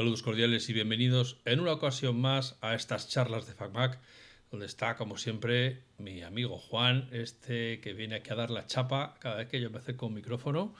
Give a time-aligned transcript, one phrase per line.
[0.00, 3.98] Saludos cordiales y bienvenidos en una ocasión más a estas charlas de FacMac,
[4.50, 9.16] donde está, como siempre, mi amigo Juan, este que viene aquí a dar la chapa
[9.18, 10.74] cada vez que yo me acerco un micrófono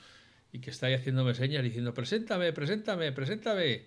[0.54, 3.72] y que está ahí haciéndome señas diciendo, preséntame, preséntame, preséntame.
[3.72, 3.86] Eh,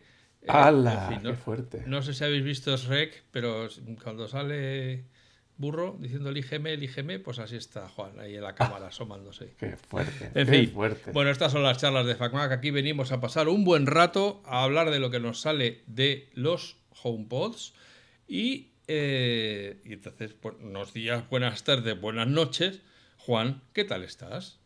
[0.50, 1.20] ¡Hala!
[1.24, 1.84] no, ¡Qué fuerte!
[1.88, 3.70] No sé si habéis visto Shrek, pero
[4.04, 5.06] cuando sale
[5.58, 9.54] burro diciendo elígeme, elígeme, pues así está Juan, ahí en la cámara asomándose.
[9.60, 10.32] Qué fuerte.
[10.34, 11.12] En qué fin, fuerte.
[11.12, 12.52] bueno, estas son las charlas de FacMac.
[12.52, 16.30] Aquí venimos a pasar un buen rato a hablar de lo que nos sale de
[16.34, 17.74] los HomePods.
[18.28, 22.82] Y, eh, y entonces, pues, buenos días, buenas tardes, buenas noches.
[23.18, 24.60] Juan, ¿qué tal estás?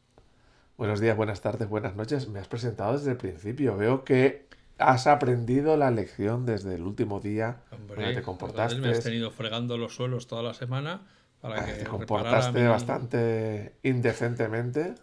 [0.78, 2.28] Buenos días, buenas tardes, buenas noches.
[2.28, 3.76] Me has presentado desde el principio.
[3.78, 8.80] Veo que has aprendido la lección desde el último día Hombre, te comportaste.
[8.80, 11.02] Me has tenido fregando los suelos toda la semana
[11.41, 14.95] para que te comportaste mi- bastante indecentemente.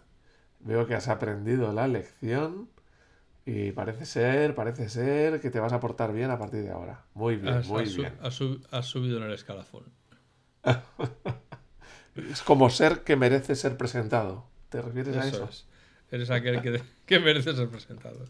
[0.59, 2.69] Veo que has aprendido la lección
[3.45, 7.03] y parece ser, parece ser que te vas a portar bien a partir de ahora.
[7.13, 8.13] Muy bien, Has, muy has bien.
[8.21, 8.39] has
[8.71, 9.83] has subido en el escalafón.
[12.15, 14.45] Es como ser que merece ser presentado.
[14.69, 15.49] ¿Te refieres a Eso eso?
[15.49, 15.65] es.
[16.11, 18.25] Eres aquel que, que merece ser presentado.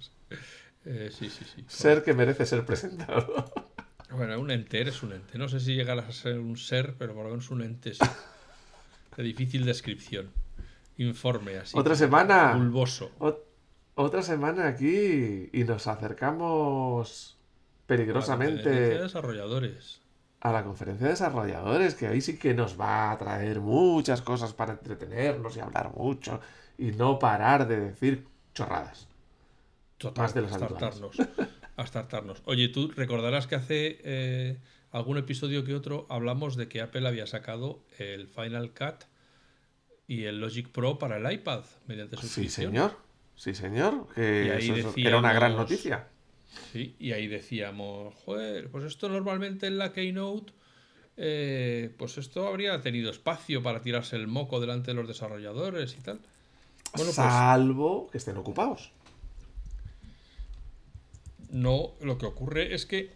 [0.85, 1.63] Eh, sí, sí, sí.
[1.67, 3.45] Ser que merece ser presentado.
[4.11, 5.37] Bueno, un ente, eres un ente.
[5.37, 7.99] No sé si llegarás a ser un ser, pero por lo menos un ente sí.
[9.17, 10.29] De difícil descripción.
[10.97, 11.77] Informe, así.
[11.77, 12.53] Otra semana.
[12.55, 13.11] Bulboso.
[13.19, 13.39] Ot-
[13.95, 17.37] otra semana aquí y nos acercamos
[17.81, 20.01] De peligrosamente desarrolladores.
[20.39, 24.53] a la conferencia de desarrolladores, que ahí sí que nos va a traer muchas cosas
[24.53, 26.39] para entretenernos y hablar mucho
[26.77, 29.09] y no parar de decir chorradas.
[29.97, 31.17] Total, Más de los hasta hartarnos.
[31.77, 32.41] Hasta hartarnos.
[32.45, 34.59] Oye, tú recordarás que hace eh,
[34.91, 39.05] algún episodio que otro hablamos de que Apple había sacado el Final Cut
[40.07, 42.67] y el Logic Pro para el iPad mediante Sí, suscripción.
[42.71, 42.97] señor.
[43.35, 44.07] Sí, señor.
[44.11, 46.07] Y Que ahí eso es- era una gran noticia.
[46.71, 50.53] Sí, y ahí decíamos, joder, pues esto normalmente en la Keynote,
[51.17, 56.01] eh, pues esto habría tenido espacio para tirarse el moco delante de los desarrolladores y
[56.01, 56.19] tal.
[56.95, 58.91] Bueno, pues Salvo que estén ocupados.
[61.55, 63.11] No, lo que ocurre es que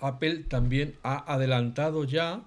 [0.00, 2.44] Apple también ha adelantado ya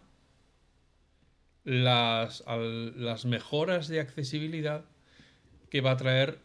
[1.64, 4.86] las, al- las mejoras de accesibilidad
[5.70, 6.40] que va a traer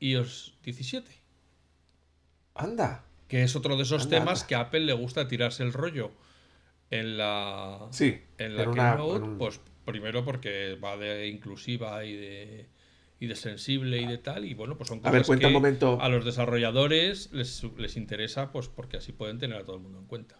[0.00, 1.10] iOS 17.
[2.54, 3.04] Anda.
[3.28, 4.46] Que es otro de esos Anda, temas anda.
[4.48, 6.12] que a Apple le gusta tirarse el rollo
[6.90, 8.20] en la, Sí.
[8.38, 12.68] en la en una- Keynote, en un- pues primero porque va de inclusiva y de,
[13.20, 15.46] y de sensible y de tal, y bueno, pues son A cosas ver, cuenta que
[15.48, 16.00] un momento.
[16.00, 19.98] a los desarrolladores les, les interesa, pues porque así pueden tener a todo el mundo
[19.98, 20.36] en cuenta.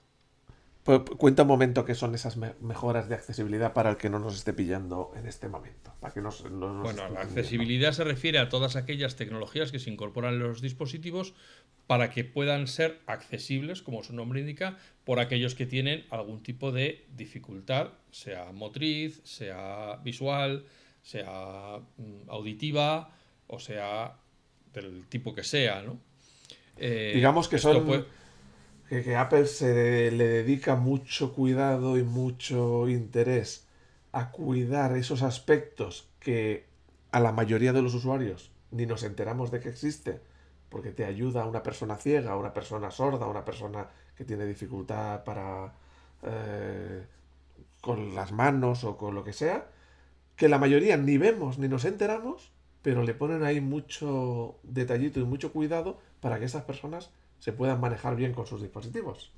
[0.83, 4.19] Pues, cuenta un momento qué son esas me- mejoras de accesibilidad para el que no
[4.19, 5.95] nos esté pillando en este momento.
[6.01, 9.79] Para que nos, no nos Bueno, la accesibilidad se refiere a todas aquellas tecnologías que
[9.79, 11.33] se incorporan en los dispositivos
[11.87, 16.71] para que puedan ser accesibles, como su nombre indica, por aquellos que tienen algún tipo
[16.71, 20.67] de dificultad, sea motriz, sea visual,
[21.05, 23.11] sea mm, auditiva
[23.47, 24.17] o sea
[24.73, 25.99] del tipo que sea, ¿no?
[26.79, 27.87] Eh, Digamos que son.
[27.87, 28.05] puede-
[28.89, 33.67] Que, que Apple se le dedica mucho cuidado y mucho interés
[34.13, 36.67] a cuidar esos aspectos que
[37.13, 40.21] a la mayoría de los usuarios ni nos enteramos de que existe,
[40.69, 44.25] porque te ayuda a una persona ciega, a una persona sorda, a una persona que
[44.25, 45.73] tiene dificultad para
[46.25, 47.05] eh,
[47.81, 49.69] con las manos o con lo que sea,
[50.37, 52.53] que la mayoría ni vemos ni nos enteramos,
[52.83, 57.81] pero le ponen ahí mucho detallito y mucho cuidado para que esas personas se puedan
[57.81, 59.33] manejar bien con sus dispositivos.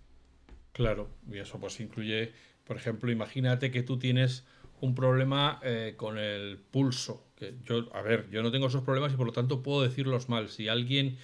[0.73, 2.33] Claro, y eso pues incluye,
[2.65, 4.45] por ejemplo, imagínate que tú tienes
[4.81, 7.25] un problema eh, con el pulso.
[7.65, 10.49] Yo, a ver, yo no tengo esos problemas y por lo tanto puedo decirlos mal.
[10.49, 11.19] Si alguien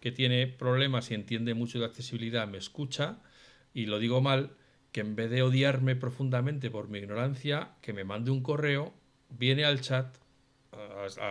[0.00, 3.18] que tiene problemas y entiende mucho de accesibilidad me escucha
[3.74, 4.56] y lo digo mal,
[4.92, 8.94] que en vez de odiarme profundamente por mi ignorancia, que me mande un correo,
[9.30, 10.16] viene al chat,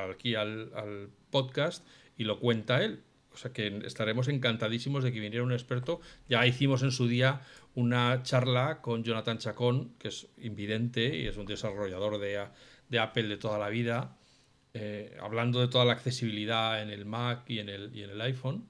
[0.10, 1.86] aquí al, podcast
[2.18, 3.04] y lo cuenta él.
[3.34, 6.02] O sea que estaremos encantadísimos de que viniera un experto.
[6.28, 7.42] Ya hicimos en su día
[7.76, 12.48] una charla con Jonathan Chacón, que es invidente y es un desarrollador de,
[12.90, 14.18] de Apple de toda la vida,
[14.74, 18.22] eh, hablando de toda la accesibilidad en el Mac y en el, y en el
[18.22, 18.68] iPhone.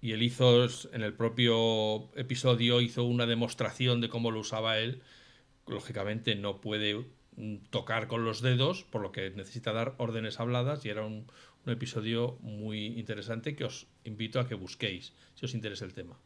[0.00, 5.02] Y él hizo, en el propio episodio, hizo una demostración de cómo lo usaba él.
[5.66, 7.04] Lógicamente no puede
[7.70, 11.26] tocar con los dedos, por lo que necesita dar órdenes habladas y era un,
[11.66, 16.18] episodio muy interesante que os invito a que busquéis, si os interesa el tema.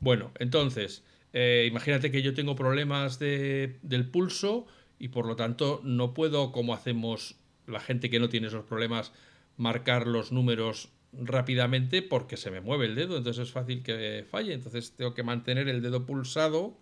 [0.00, 4.66] Bueno, entonces, eh, imagínate que yo tengo problemas de- del pulso
[4.98, 9.12] y por lo tanto no puedo, como hacemos la gente que no tiene esos problemas,
[9.56, 14.54] marcar los números rápidamente porque se me mueve el dedo, entonces es fácil que falle.
[14.54, 16.78] Entonces tengo que mantener el dedo pulsado,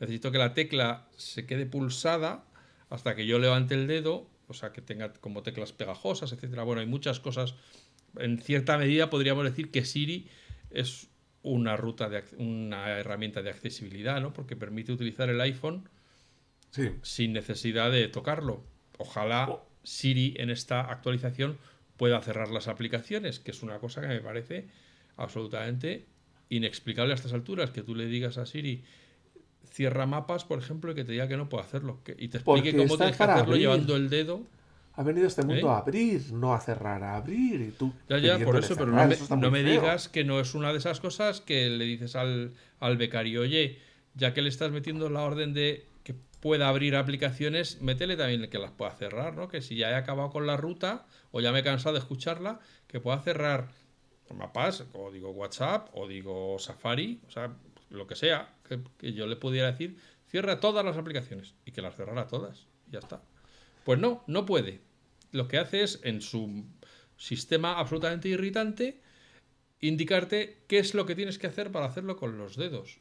[0.00, 2.44] necesito que la tecla se quede pulsada
[2.92, 6.62] hasta que yo levante el dedo, o sea, que tenga como teclas pegajosas, etcétera.
[6.62, 7.54] Bueno, hay muchas cosas.
[8.16, 10.28] En cierta medida podríamos decir que Siri
[10.70, 11.08] es
[11.42, 14.34] una ruta de una herramienta de accesibilidad, ¿no?
[14.34, 15.88] Porque permite utilizar el iPhone
[17.00, 18.62] sin necesidad de tocarlo.
[18.98, 19.66] Ojalá oh.
[19.82, 21.56] Siri en esta actualización
[21.96, 24.66] pueda cerrar las aplicaciones, que es una cosa que me parece
[25.16, 26.06] absolutamente
[26.50, 28.84] inexplicable a estas alturas, que tú le digas a Siri
[29.70, 32.76] cierra mapas, por ejemplo, y que te diga que no puede hacerlo, y te explique
[32.76, 34.42] cómo tienes que hacerlo llevando el dedo.
[34.94, 35.70] Ha venido este mundo ¿Eh?
[35.70, 37.92] a abrir, no a cerrar, a abrir, y tú.
[38.08, 41.40] Ya, ya, por eso, pero no me, digas que no es una de esas cosas
[41.40, 43.78] que le dices al, al becario, oye,
[44.14, 48.58] ya que le estás metiendo la orden de que pueda abrir aplicaciones, métele también que
[48.58, 49.48] las pueda cerrar, ¿no?
[49.48, 52.60] Que si ya he acabado con la ruta o ya me he cansado de escucharla,
[52.86, 53.68] que pueda cerrar
[54.34, 57.52] mapas, o digo WhatsApp, o digo Safari, o sea,
[57.90, 58.48] lo que sea,
[58.98, 59.96] que, yo le pudiera decir,
[60.28, 62.66] cierra todas las aplicaciones y que las cerrara todas.
[62.90, 63.22] ya está.
[63.84, 64.80] Pues no, no puede.
[65.32, 66.64] Lo que hace es, en su
[67.16, 69.00] sistema absolutamente irritante,
[69.80, 73.00] indicarte qué es lo que tienes que hacer para hacerlo con los dedos.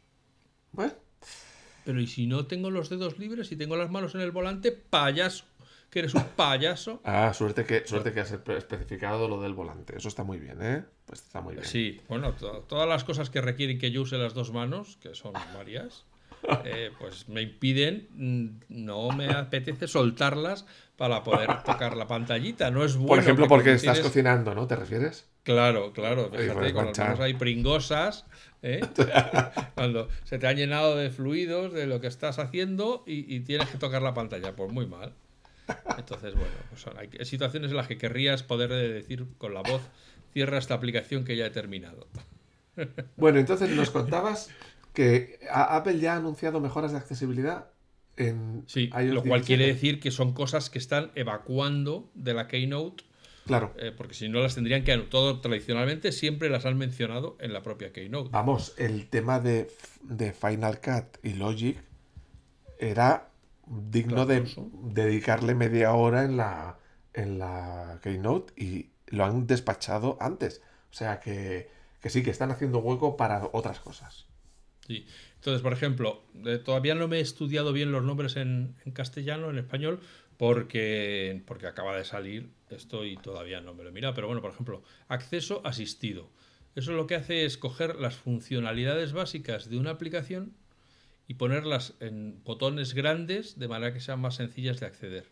[1.86, 4.72] Pero ¿y si no tengo los dedos libres y tengo las manos en el volante?
[4.72, 5.46] Payaso.
[5.92, 7.02] Que eres un payaso.
[7.06, 9.98] ah, suerte que, suerte que has especificado lo del volante.
[9.98, 10.86] Eso está muy bien, ¿eh?
[11.06, 11.66] Pues está muy bien.
[11.66, 15.34] Sí, bueno, todas las cosas que requieren que yo use las dos manos, que son
[15.54, 16.06] varias,
[16.64, 20.66] eh, pues me impiden, mm, no me apetece soltarlas
[20.96, 22.72] para poder tocar la pantallita.
[22.72, 23.10] No es bueno.
[23.10, 24.68] Por ejemplo, porque, estás cocinando, ¿no?
[24.68, 25.28] ¿Te refieres?
[25.44, 26.32] Claro, claro.
[26.32, 28.26] Fíjate, con las manos ahí pringosas,
[28.62, 28.80] ¿eh?
[29.76, 33.68] cuando se te han llenado de fluidos de lo que estás haciendo y, y tienes
[33.70, 35.14] que tocar la pantalla, pues muy mal.
[35.98, 39.82] Entonces, bueno, pues hay situaciones en las que querrías poder decir con la voz,
[40.34, 42.08] cierra esta aplicación que ya he terminado.
[43.18, 44.50] Bueno, entonces nos contabas
[44.94, 47.68] que Apple ya ha anunciado mejoras de accesibilidad
[48.18, 53.04] en sí, lo cual quiere decir que son cosas que están evacuando de la Keynote.
[53.46, 53.74] Claro.
[53.78, 57.62] Eh, porque si no las tendrían que todo tradicionalmente siempre las han mencionado en la
[57.62, 58.30] propia Keynote.
[58.32, 59.70] Vamos, el tema de,
[60.04, 61.78] de Final Cut y Logic
[62.80, 63.31] era
[63.68, 64.46] digno de
[64.84, 66.78] dedicarle media hora en la,
[67.14, 70.62] en la Keynote y lo han despachado antes.
[70.90, 71.70] O sea que,
[72.06, 74.28] sí, que están haciendo hueco para otras cosas.
[74.88, 75.06] Sí.
[75.36, 79.58] Entonces, por ejemplo, eh, todavía no me he estudiado bien los nombres en, castellano, en
[79.58, 80.00] español,
[80.38, 84.14] porque, porque acaba de salir esto y todavía no me lo he mirado.
[84.14, 86.30] Pero bueno, por ejemplo, acceso asistido.
[86.76, 90.54] Eso lo que hace es coger las funcionalidades básicas de una aplicación
[91.32, 95.30] y ponerlas en botones grandes de manera que sean más sencillas de acceder.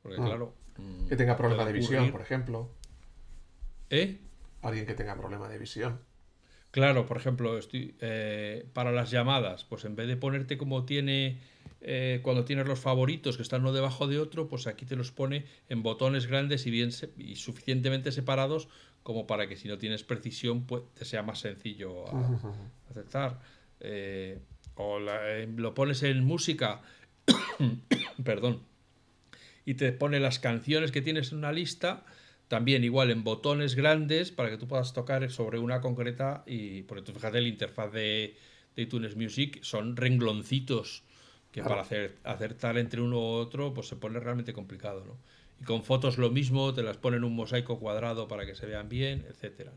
[0.00, 0.24] Porque ah.
[0.24, 0.54] claro...
[0.78, 2.70] Mm, que tenga problema de visión, por ejemplo.
[3.90, 4.20] ¿Eh?
[4.60, 5.98] Alguien que tenga problema de visión.
[6.70, 11.40] Claro, por ejemplo, estoy, eh, para las llamadas, pues en vez de ponerte como tiene
[11.80, 15.10] eh, cuando tienes los favoritos que están uno debajo de otro, pues aquí te los
[15.10, 18.68] pone en botones grandes y bien y suficientemente separados
[19.02, 22.04] como para que si no tienes precisión pues te sea más sencillo
[22.88, 23.40] aceptar.
[23.80, 24.38] Eh,
[24.76, 26.82] o eh, lo pones en música,
[28.24, 28.62] perdón,
[29.64, 32.04] y te pone las canciones que tienes en una lista,
[32.48, 37.02] también igual en botones grandes para que tú puedas tocar sobre una concreta y porque
[37.02, 38.36] tú fíjate la interfaz de,
[38.76, 41.04] de iTunes Music son rengloncitos
[41.50, 45.16] que para hacer, acertar entre uno u otro pues se pone realmente complicado, ¿no?
[45.60, 48.88] Y con fotos lo mismo, te las ponen un mosaico cuadrado para que se vean
[48.88, 49.72] bien, etcétera.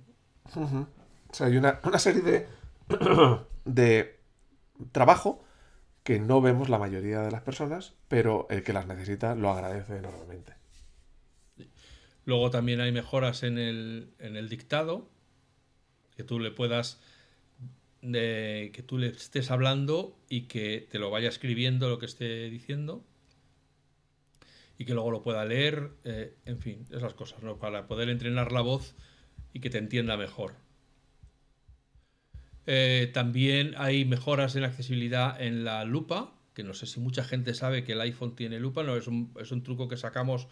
[0.56, 2.48] O sea, hay una, una serie de,
[3.66, 4.15] de
[4.91, 5.44] trabajo
[6.03, 9.98] que no vemos la mayoría de las personas, pero el que las necesita lo agradece
[9.98, 10.53] enormemente.
[12.25, 15.10] Luego también hay mejoras en el, en el dictado,
[16.15, 17.00] que tú le puedas,
[18.01, 23.03] que tú le estés hablando y que te lo vaya escribiendo lo que esté diciendo
[24.77, 27.58] y que luego lo pueda leer, eh, en fin, esas cosas, ¿no?
[27.58, 28.96] Para poder entrenar la voz
[29.53, 30.53] y que te entienda mejor.
[32.68, 37.54] Eh, también hay mejoras en accesibilidad en la lupa, que no sé si mucha gente
[37.54, 40.48] sabe que el iPhone tiene lupa, no es un, es un truco que sacamos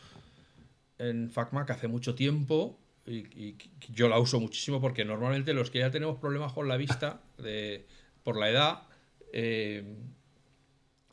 [1.00, 3.56] en FacMac hace mucho tiempo y,
[3.90, 7.86] yo la uso muchísimo porque normalmente los que ya tenemos problemas con la vista de,
[8.24, 8.84] por la edad,
[9.34, 9.84] eh,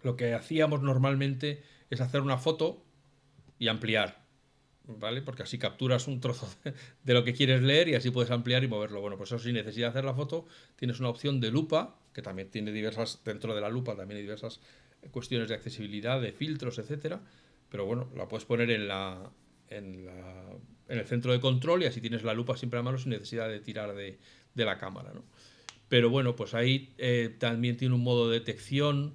[0.02, 2.84] lo que hacíamos normalmente es hacer una foto
[3.58, 4.20] y ampliar.
[4.98, 5.22] ¿Vale?
[5.22, 6.48] Porque así capturas un trozo
[7.04, 9.00] de lo que quieres leer y así puedes ampliar y moverlo.
[9.00, 12.22] Bueno, pues eso sin necesidad de hacer la foto, tienes una opción de lupa, que
[12.22, 14.60] también tiene diversas, dentro de la lupa también hay diversas
[15.10, 17.20] cuestiones de accesibilidad, de filtros, etcétera.
[17.70, 19.30] Pero bueno, la puedes poner en la,
[19.68, 20.08] en,
[20.88, 23.60] el centro de control y así tienes la lupa siempre a mano sin necesidad de
[23.60, 24.18] tirar de,
[24.54, 25.12] la cámara.
[25.14, 25.24] ¿no?
[25.88, 29.14] Pero bueno, pues ahí eh, también tiene un modo de detección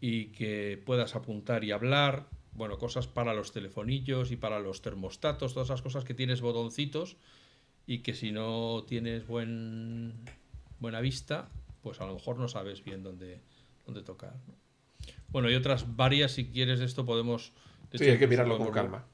[0.00, 2.28] y que puedas apuntar y hablar.
[2.58, 7.16] Bueno, cosas para los telefonillos y para los termostatos, todas esas cosas que tienes botoncitos
[7.86, 10.12] y que si no tienes buen,
[10.80, 11.48] buena vista,
[11.82, 13.40] pues a lo mejor no sabes bien dónde,
[13.86, 14.34] dónde tocar.
[15.28, 17.52] Bueno, y otras varias, si quieres esto podemos...
[17.94, 19.06] sí, hay que mirarlo con calma.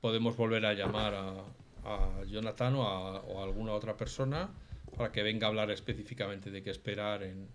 [0.00, 1.44] Podemos volver a llamar a,
[1.84, 4.48] a Jonathan o a, alguna otra persona
[4.96, 7.48] para que venga a hablar específicamente de qué esperar en,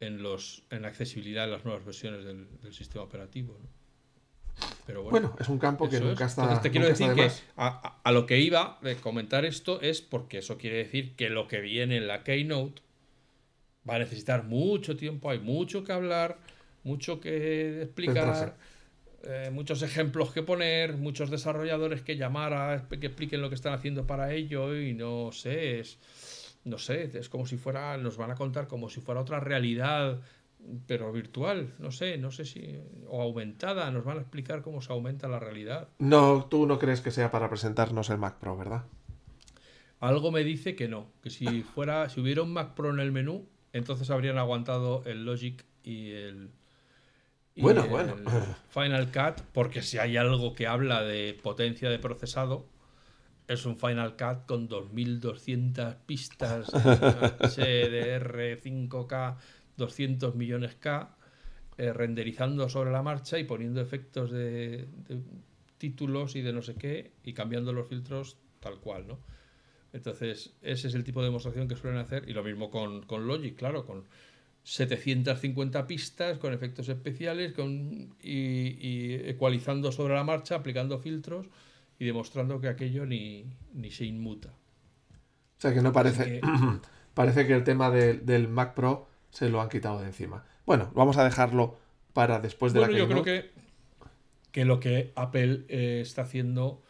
[0.00, 3.56] en, los, en la accesibilidad de las nuevas versiones del, sistema operativo.
[4.86, 6.42] Pero bueno, es un campo que nunca está.
[6.42, 10.38] Entonces te quiero decir que a, a, lo que iba de comentar esto es porque
[10.38, 12.82] eso quiere decir que lo que viene en la Keynote
[13.88, 16.38] va a necesitar mucho tiempo, hay mucho que hablar,
[16.84, 18.56] mucho que explicar,
[19.24, 23.72] eh, muchos ejemplos que poner, muchos desarrolladores que llamar a que expliquen lo que están
[23.72, 25.98] haciendo para ello y no sé, es,
[26.68, 30.20] no sé, es como si fuera, nos van a contar como si fuera otra realidad
[30.86, 34.92] pero virtual, no sé, no sé si o aumentada, nos van a explicar cómo se
[34.92, 35.88] aumenta la realidad.
[35.98, 38.84] No, tú no crees que sea para presentarnos el Mac Pro, ¿verdad?
[40.00, 43.12] Algo me dice que no, que si fuera, si hubiera un Mac Pro en el
[43.12, 46.50] menú, entonces habrían aguantado el Logic y el,
[47.56, 48.14] bueno, bueno.
[48.68, 52.66] Final Cut, porque si hay algo que habla de potencia de procesado,
[53.48, 59.36] es un Final Cut con 2200 pistas HDR 5K,
[59.76, 61.16] 200 millones K,
[61.78, 64.86] eh, renderizando sobre la marcha y poniendo efectos de,
[65.78, 69.18] títulos y de no sé qué y cambiando los filtros tal cual, ¿no?
[69.94, 72.28] Entonces, ese es el tipo de demostración que suelen hacer.
[72.28, 74.04] Y lo mismo con, Logic, claro, con
[74.64, 81.46] 750 pistas, con efectos especiales con, y, ecualizando sobre la marcha, aplicando filtros
[81.98, 83.46] y demostrando que aquello ni,
[83.90, 84.50] se inmuta.
[84.50, 86.40] O sea que no parece.
[87.14, 90.44] parece que el tema del Mac Pro se lo han quitado de encima.
[90.66, 91.78] Bueno, vamos a dejarlo
[92.12, 93.50] para después de la Yo creo que,
[94.52, 96.82] que lo que Apple eh, está haciendo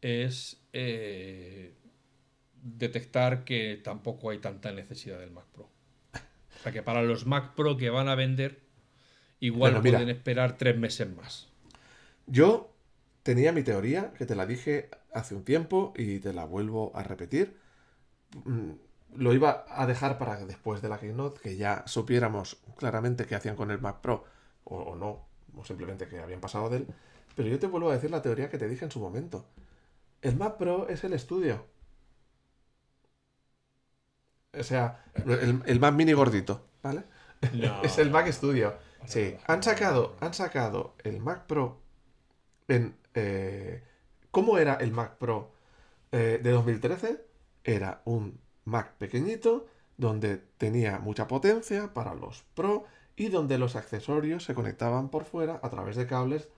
[0.00, 0.58] es.
[0.72, 1.74] Eh,
[2.62, 5.64] detectar que tampoco hay tanta necesidad del Mac Pro.
[6.14, 8.60] O sea que para los Mac Pro que van a vender,
[9.40, 11.48] igual pueden esperar tres meses más.
[12.26, 12.71] Yo
[13.22, 17.02] tenía mi teoría, que te la dije hace un tiempo y te la vuelvo a
[17.02, 17.58] repetir.
[18.44, 18.72] Mm,
[19.16, 23.56] lo iba a dejar para después de la Keynote, que ya supiéramos claramente qué hacían
[23.56, 24.24] con el Mac Pro,
[24.64, 25.26] o, o no,
[25.56, 26.86] o simplemente que habían pasado de él.
[27.36, 29.46] Pero yo te vuelvo a decir la teoría que te dije en su momento.
[30.22, 31.66] El Mac Pro es el estudio.
[34.58, 37.04] O sea, el, Mac mini gordito, ¿vale?
[37.82, 38.74] es el Mac Studio.
[39.06, 41.80] Sí, han sacado, han sacado el Mac Pro
[42.68, 42.94] en...
[43.14, 43.82] Eh,
[44.30, 45.52] ¿Cómo era el Mac Pro
[46.10, 47.24] eh, de 2013?
[47.64, 49.66] Era un Mac pequeñito
[49.96, 52.84] donde tenía mucha potencia para los Pro
[53.16, 56.48] y donde los accesorios se conectaban por fuera a través de cables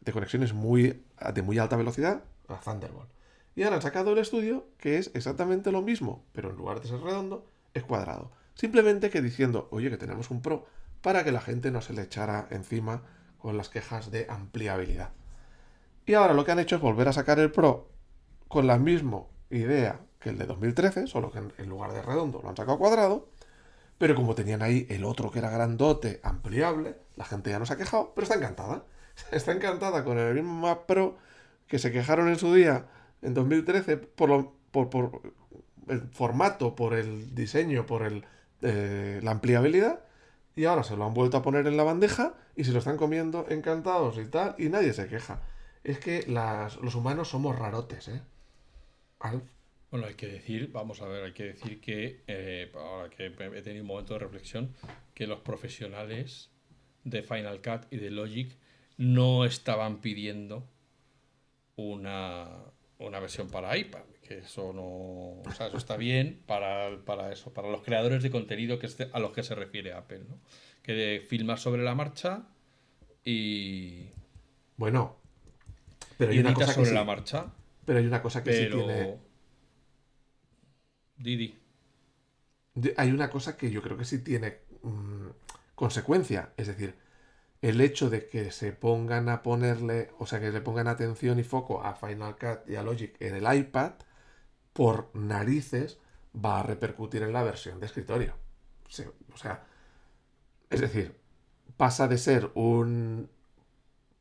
[0.00, 3.08] de conexiones muy, de muy alta velocidad a Thunderbolt.
[3.54, 6.88] Y ahora han sacado el estudio, que es exactamente lo mismo, pero en lugar de
[6.88, 8.30] ser redondo, es cuadrado.
[8.54, 10.66] Simplemente que diciendo, oye, que tenemos un Pro,
[11.00, 13.02] para que la gente no se le echara encima
[13.38, 15.10] con las quejas de ampliabilidad.
[16.06, 17.88] Y ahora lo que han hecho es volver a sacar el Pro
[18.48, 22.48] con la misma idea que el de 2013, solo que en lugar de redondo lo
[22.48, 23.28] han sacado cuadrado.
[23.98, 27.74] Pero como tenían ahí el otro que era grandote, ampliable, la gente ya no se
[27.74, 28.84] ha quejado, pero está encantada.
[29.30, 31.18] Está encantada con el mismo Mac Pro
[31.66, 32.86] que se quejaron en su día
[33.20, 35.20] en 2013 por, lo, por,
[35.88, 38.24] el formato, por el diseño, por el,
[38.62, 40.00] eh, la ampliabilidad.
[40.56, 42.96] Y ahora se lo han vuelto a poner en la bandeja y se lo están
[42.96, 45.40] comiendo encantados y tal, y nadie se queja.
[45.84, 48.22] Es que los humanos somos rarotes, ¿eh?
[49.90, 53.62] Bueno, hay que decir, vamos a ver, hay que decir que, eh, ahora que he
[53.62, 54.74] tenido un momento de reflexión,
[55.14, 56.50] que los profesionales
[57.04, 58.56] de Final Cut y de Logic
[58.96, 60.66] no estaban pidiendo
[61.76, 62.48] una,
[62.98, 67.52] una versión para iPad, que eso no, o sea, eso está bien para, para eso,
[67.52, 70.38] para los creadores de contenido que a los que se refiere Apple, ¿no?
[70.82, 72.46] Que de filmar sobre la marcha
[73.24, 74.06] y
[74.76, 75.21] bueno,
[76.26, 77.52] pero hay una cosa sobre que la marcha.
[77.84, 79.18] Pero hay una cosa que sí tiene
[81.16, 81.58] Didi.
[82.96, 85.28] Hay una cosa que yo creo que sí tiene mm,
[85.74, 86.94] consecuencia, es decir,
[87.60, 91.44] el hecho de que se pongan a ponerle, o sea, que le pongan atención y
[91.44, 93.92] foco a Final Cut y a Logic en el iPad,
[94.72, 95.98] por narices
[96.34, 98.34] va a repercutir en la versión de escritorio.
[99.32, 99.64] o sea,
[100.70, 101.14] es decir,
[101.76, 103.28] pasa de ser un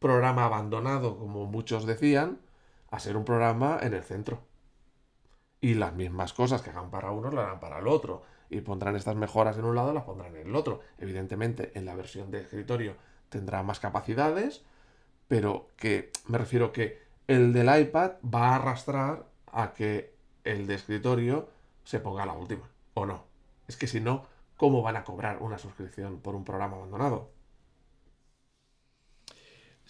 [0.02, 2.40] programa abandonado, como muchos decían,
[2.90, 4.42] a ser un programa en el centro.
[5.62, 8.24] Y las mismas cosas que hagan para uno, las harán para el otro.
[8.50, 10.82] Y pondrán estas mejoras en un lado, las pondrán en el otro.
[10.98, 12.96] Evidentemente, en la versión de escritorio
[13.30, 14.66] tendrá más capacidades,
[15.28, 20.74] pero que me refiero que el del iPad va a arrastrar a que el de
[20.74, 21.48] escritorio
[21.84, 23.24] se ponga la última, ¿o no?
[23.68, 24.26] Es que si no,
[24.58, 27.30] ¿cómo van a cobrar una suscripción por un programa abandonado?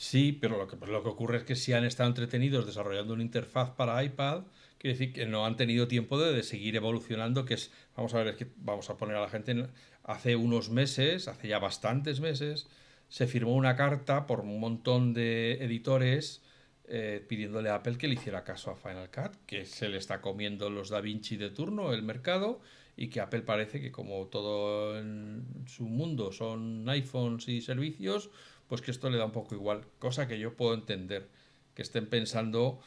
[0.02, 3.22] Sí, pero lo que, lo que ocurre es que si han estado entretenidos desarrollando una
[3.22, 4.46] interfaz para iPad,
[4.80, 8.30] quiere decir que no han tenido tiempo de, seguir evolucionando, que es, vamos a ver,
[8.30, 9.68] es que vamos a poner a la gente,
[10.04, 12.66] hace unos meses, hace ya bastantes meses,
[13.10, 16.42] se firmó una carta por un montón de editores
[16.86, 20.20] eh, pidiéndole a Apple que le hiciera caso a Final Cut, que se le está
[20.20, 22.60] comiendo los Da Vinci de turno, el mercado,
[22.98, 28.32] y que Apple parece que como todo en su mundo son iPhones y servicios,
[28.72, 31.28] pues que esto le da un poco igual, cosa que yo puedo entender,
[31.74, 32.80] que estén pensando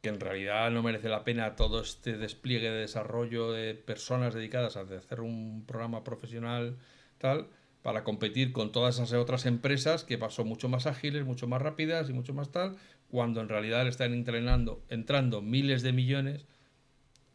[0.00, 4.76] que en realidad no merece la pena todo este despliegue de desarrollo de personas dedicadas
[4.76, 6.78] a hacer un programa profesional
[7.18, 7.48] tal
[7.82, 12.08] para competir con todas esas otras empresas que son mucho más ágiles, mucho más rápidas
[12.08, 12.76] y mucho más tal,
[13.10, 16.46] cuando en realidad le están entrenando, entrando miles de millones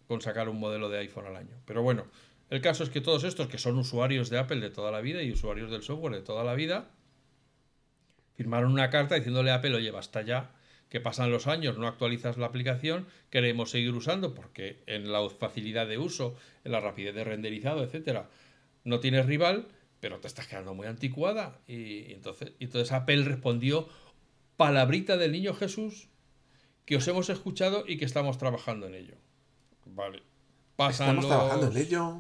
[0.08, 1.58] con sacar un modelo de iPhone al año.
[1.66, 2.06] Pero bueno,
[2.50, 5.22] el caso es que todos estos que son usuarios de Apple de toda la vida
[5.22, 6.90] y usuarios del software de toda la vida,
[8.36, 10.52] firmaron una carta diciéndole a Apple, oye, basta ya,
[10.90, 15.88] que pasan los años, no actualizas la aplicación, queremos seguir usando porque en la facilidad
[15.88, 18.30] de uso, en la rapidez de renderizado, etcétera,
[18.84, 19.68] no tienes rival,
[20.00, 21.60] pero te estás quedando muy anticuada.
[21.68, 23.88] Y, entonces, y entonces Apple respondió,
[24.58, 26.10] palabrita del niño Jesús,
[26.86, 29.16] que os hemos escuchado y que estamos trabajando en ello.
[29.86, 30.22] Vale.
[30.76, 32.18] Pasan estamos trabajando en ello.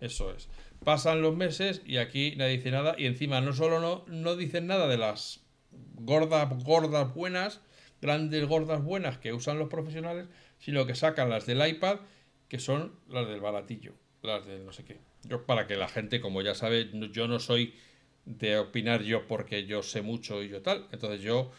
[0.00, 0.48] Eso es.
[0.84, 2.94] Pasan los meses y aquí nadie dice nada.
[2.98, 5.40] Y encima no solo no, no dicen nada de las
[5.94, 7.60] gordas, gordas buenas,
[8.00, 10.26] grandes gordas buenas que usan los profesionales,
[10.58, 12.00] sino que sacan las del iPad,
[12.48, 14.98] que son las del baratillo, las del no sé qué.
[15.24, 17.74] Yo, para que la gente, como ya sabe, yo no soy
[18.26, 20.86] de opinar yo porque yo sé mucho y yo tal.
[20.92, 21.50] Entonces yo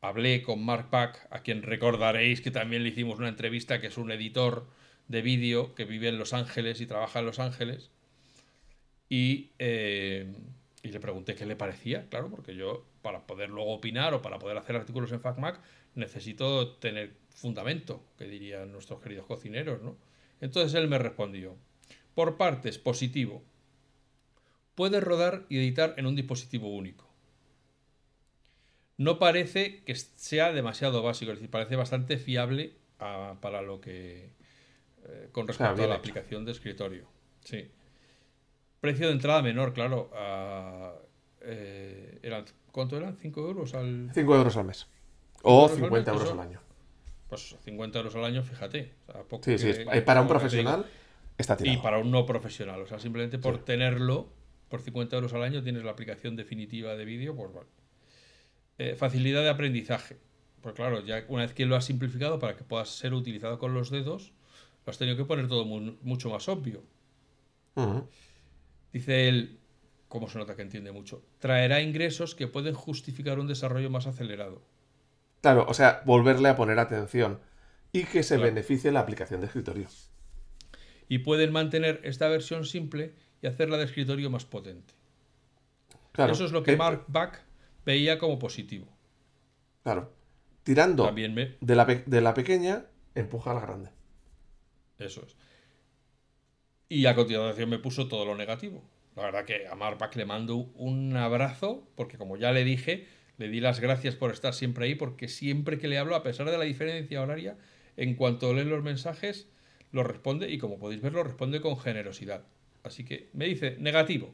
[0.00, 3.96] hablé con Mark Pack, a quien recordaréis que también le hicimos una entrevista, que es
[3.96, 4.66] un editor
[5.08, 7.90] de vídeo que vive en Los Ángeles y trabaja en Los Ángeles.
[9.58, 10.26] Eh,
[10.82, 14.38] y, le pregunté qué le parecía, claro, porque yo para poder luego opinar o para
[14.38, 15.60] poder hacer artículos en FacMac
[15.94, 19.96] necesito tener fundamento, que dirían nuestros queridos cocineros, ¿no?
[20.40, 21.56] Entonces él me respondió,
[22.14, 23.42] por partes, positivo,
[24.74, 27.08] puedes rodar y editar en un dispositivo único.
[28.96, 34.30] No parece que sea demasiado básico, es decir, parece bastante fiable para lo que...
[35.06, 37.06] Eh, con respecto a la aplicación de escritorio.
[37.44, 37.70] Sí.
[38.84, 40.10] Precio de entrada menor, claro.
[41.40, 43.16] Eh, eran, ¿Cuánto eran?
[43.16, 44.10] ¿5 euros al...?
[44.12, 44.86] 5 euros al mes.
[45.42, 46.60] O 50 euros al año.
[47.30, 48.92] Pues 50 euros al año, fíjate.
[49.40, 49.72] sí, sí,
[50.04, 50.84] para un profesional
[51.38, 51.78] está tirado.
[51.78, 52.82] Y para un no profesional.
[52.82, 54.28] O sea, simplemente por tenerlo,
[54.68, 57.68] por 50 euros al año, tienes la aplicación definitiva de vídeo, pues vale.
[58.76, 60.18] Eh, facilidad de aprendizaje.
[60.60, 63.72] Pues claro, ya una vez que lo has simplificado para que puedas ser utilizado con
[63.72, 64.34] los dedos,
[64.84, 66.82] lo has tenido que poner todo mucho más obvio.
[68.94, 69.58] Dice él,
[70.06, 74.62] como se nota que entiende mucho, traerá ingresos que pueden justificar un desarrollo más acelerado.
[75.40, 77.40] Claro, o sea, volverle a poner atención
[77.90, 79.88] y que se beneficie la aplicación de escritorio.
[81.08, 84.94] Y pueden mantener esta versión simple y hacerla de escritorio más potente.
[86.12, 87.40] Claro, Eso es lo que Mark Buck
[87.84, 88.86] veía como positivo.
[89.82, 90.12] Claro.
[90.62, 93.90] Tirando de, la de la pequeña, empuja a la grande.
[95.00, 95.36] Eso es.
[96.94, 98.80] Y a continuación me puso todo lo negativo.
[99.16, 103.48] La verdad que a Marpac le mando un abrazo, porque como ya le dije, le
[103.48, 106.56] di las gracias por estar siempre ahí, porque siempre que le hablo, a pesar de
[106.56, 107.58] la diferencia horaria,
[107.96, 109.48] en cuanto lee los mensajes,
[109.90, 112.44] lo responde y como podéis ver, lo responde con generosidad.
[112.84, 114.32] Así que me dice, negativo.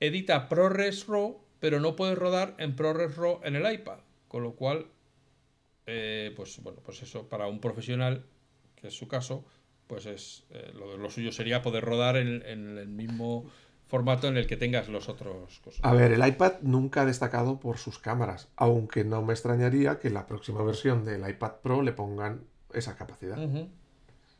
[0.00, 4.00] Edita ProRes RAW, pero no puede rodar en ProRes RAW en el iPad.
[4.26, 4.88] Con lo cual,
[5.86, 8.26] eh, pues bueno, pues eso, para un profesional,
[8.74, 9.44] que es su caso,
[9.86, 13.50] pues es eh, lo, suyo sería poder rodar en, el mismo
[13.86, 15.80] formato en el que tengas los otros cosas.
[15.82, 20.08] A ver, el iPad nunca ha destacado por sus cámaras, aunque no me extrañaría que
[20.08, 23.38] en la próxima versión del iPad Pro le pongan esa capacidad.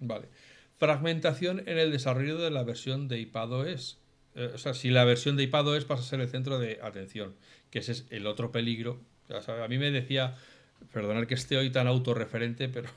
[0.01, 0.29] Vale.
[0.77, 4.01] Fragmentación en el desarrollo de la versión de iPadOS.
[4.35, 7.37] Eh, o sea, si la versión de iPadOS pasa a ser el centro de atención,
[7.71, 9.01] que ese es el otro peligro.
[9.29, 10.37] a mí me decía,
[10.93, 12.89] perdonad que esté hoy tan autorreferente, pero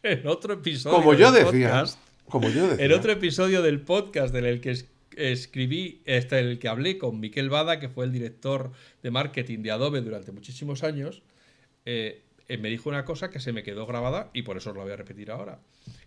[0.02, 0.96] en otro episodio.
[0.96, 1.84] Como yo decía.
[2.28, 2.84] como yo decía.
[2.84, 4.76] En otro episodio del podcast en el que
[5.16, 9.70] escribí, este el que hablé con Miquel Bada, que fue el director de marketing de
[9.70, 11.22] Adobe durante muchísimos años,
[11.84, 14.76] eh, eh, me dijo una cosa que se me quedó grabada y por eso os
[14.76, 15.60] la voy a repetir ahora.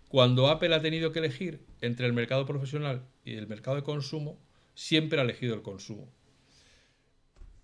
[0.08, 4.38] Cuando Apple ha tenido que elegir entre el mercado profesional y el mercado de consumo,
[4.74, 6.12] siempre ha elegido el consumo.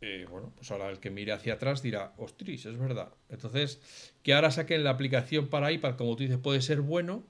[0.02, 3.12] Eh, bueno, pues ahora el que mire hacia atrás dirá, ostris, es verdad.
[3.28, 3.80] Entonces,
[4.22, 7.22] que ahora saquen la aplicación para iPad, como tú dices, puede ser bueno,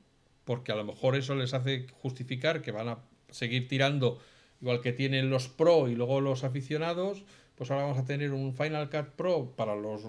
[0.44, 2.98] porque a lo mejor eso les hace justificar que van a
[3.30, 4.18] seguir tirando
[4.60, 7.24] igual que tienen los pro y luego los aficionados,
[7.56, 10.02] pues ahora vamos a tener un Final Cut Pro para los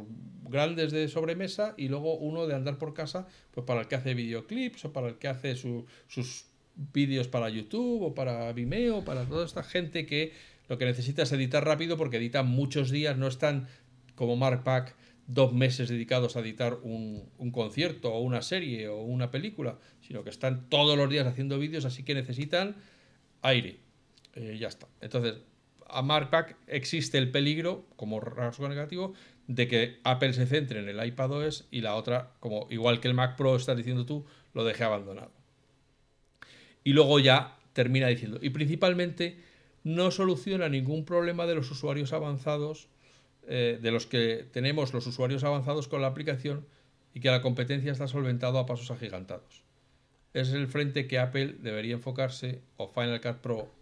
[0.47, 4.13] grandes de sobremesa y luego uno de andar por casa, pues para el que hace
[4.13, 6.45] videoclips o para el que hace sus
[6.93, 10.31] vídeos para YouTube o para Vimeo, para toda esta gente que
[10.71, 13.67] lo que necesita es editar rápido porque editan muchos días, no están
[14.15, 14.95] como Mark Pack
[15.27, 20.29] dos meses dedicados a editar un, concierto o una serie o una película, sino que
[20.29, 22.77] están todos los días haciendo vídeos, así que necesitan
[23.41, 23.79] aire.
[24.33, 24.87] Eh, ya está.
[25.01, 25.39] Entonces,
[25.89, 29.13] a Mark Pack existe el peligro, como rasgo negativo,
[29.47, 33.09] de que Apple se centre en el iPad OS y la otra, como igual que
[33.09, 35.33] el Mac Pro estás diciendo tú, lo deje abandonado.
[36.85, 39.50] Y luego ya termina diciendo, y principalmente
[39.83, 42.87] no soluciona ningún problema de los usuarios avanzados,
[43.47, 46.65] eh, de los que tenemos los usuarios avanzados con la aplicación
[47.13, 49.63] y que la competencia está solventado a pasos agigantados.
[50.33, 53.81] Es el frente que Apple debería enfocarse o Final Cut Pro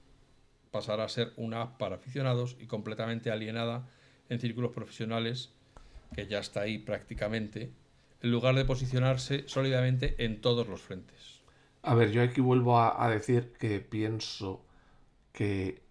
[0.72, 3.88] pasará a ser una app para aficionados y completamente alienada
[4.30, 5.52] en círculos profesionales,
[6.14, 7.72] que ya está ahí prácticamente,
[8.22, 11.42] en lugar de posicionarse sólidamente en todos los frentes.
[11.82, 14.62] A ver, yo aquí vuelvo a, decir que pienso
[15.32, 15.82] que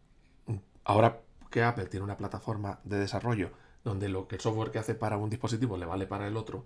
[0.89, 1.21] ahora
[1.51, 3.51] que Apple tiene una plataforma de desarrollo
[3.85, 6.65] donde lo que el software que hace para un dispositivo le vale para el otro,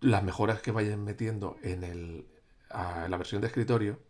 [0.00, 2.26] las mejoras que vayan metiendo en, el,
[2.70, 4.00] la versión de escritorio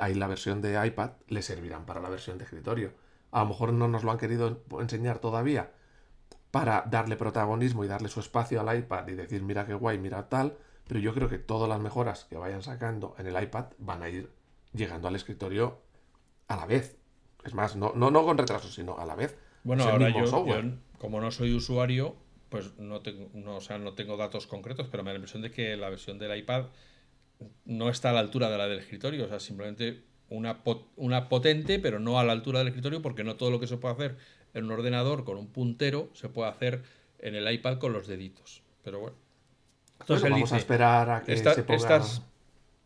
[0.00, 2.92] hay la versión de iPad le servirán para la versión de escritorio.
[3.30, 5.70] A lo mejor no nos lo han querido enseñar todavía
[6.50, 10.28] para darle protagonismo y darle su espacio al iPad y decir mira qué guay, mira
[10.28, 14.02] tal, pero yo creo que todas las mejoras que vayan sacando en el iPad van
[14.02, 14.32] a ir
[14.72, 15.78] llegando al escritorio
[16.48, 16.97] a la vez.
[17.48, 19.38] Es más, no, no, no con retraso, sino a la vez.
[19.64, 20.44] Bueno, ahora yo,
[20.98, 22.14] como no soy usuario,
[22.50, 25.40] pues no tengo, no, o sea, no tengo datos concretos, pero me da la impresión
[25.40, 26.66] de que la versión del iPad
[27.64, 30.60] no está a la altura de la del escritorio, o sea, simplemente una,
[30.96, 33.78] una potente, pero no a la altura del escritorio, porque no todo lo que se
[33.78, 34.16] puede hacer
[34.52, 36.82] en un ordenador con un puntero se puede hacer
[37.18, 38.62] en el iPad con los deditos.
[38.84, 39.16] Pero bueno.
[40.00, 41.76] Entonces vamos a esperar a que se ponga...
[41.76, 42.22] estas,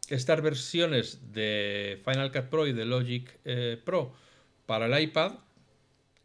[0.09, 4.13] estas versiones de Final Cut Pro y de Logic eh, Pro
[4.67, 5.33] para el iPad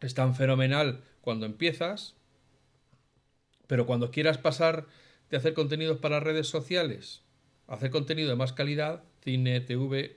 [0.00, 2.14] están fenomenal cuando empiezas,
[3.66, 4.86] pero cuando quieras pasar
[5.30, 7.22] de hacer contenidos para redes sociales
[7.68, 10.16] hacer contenido de más calidad, cine, TV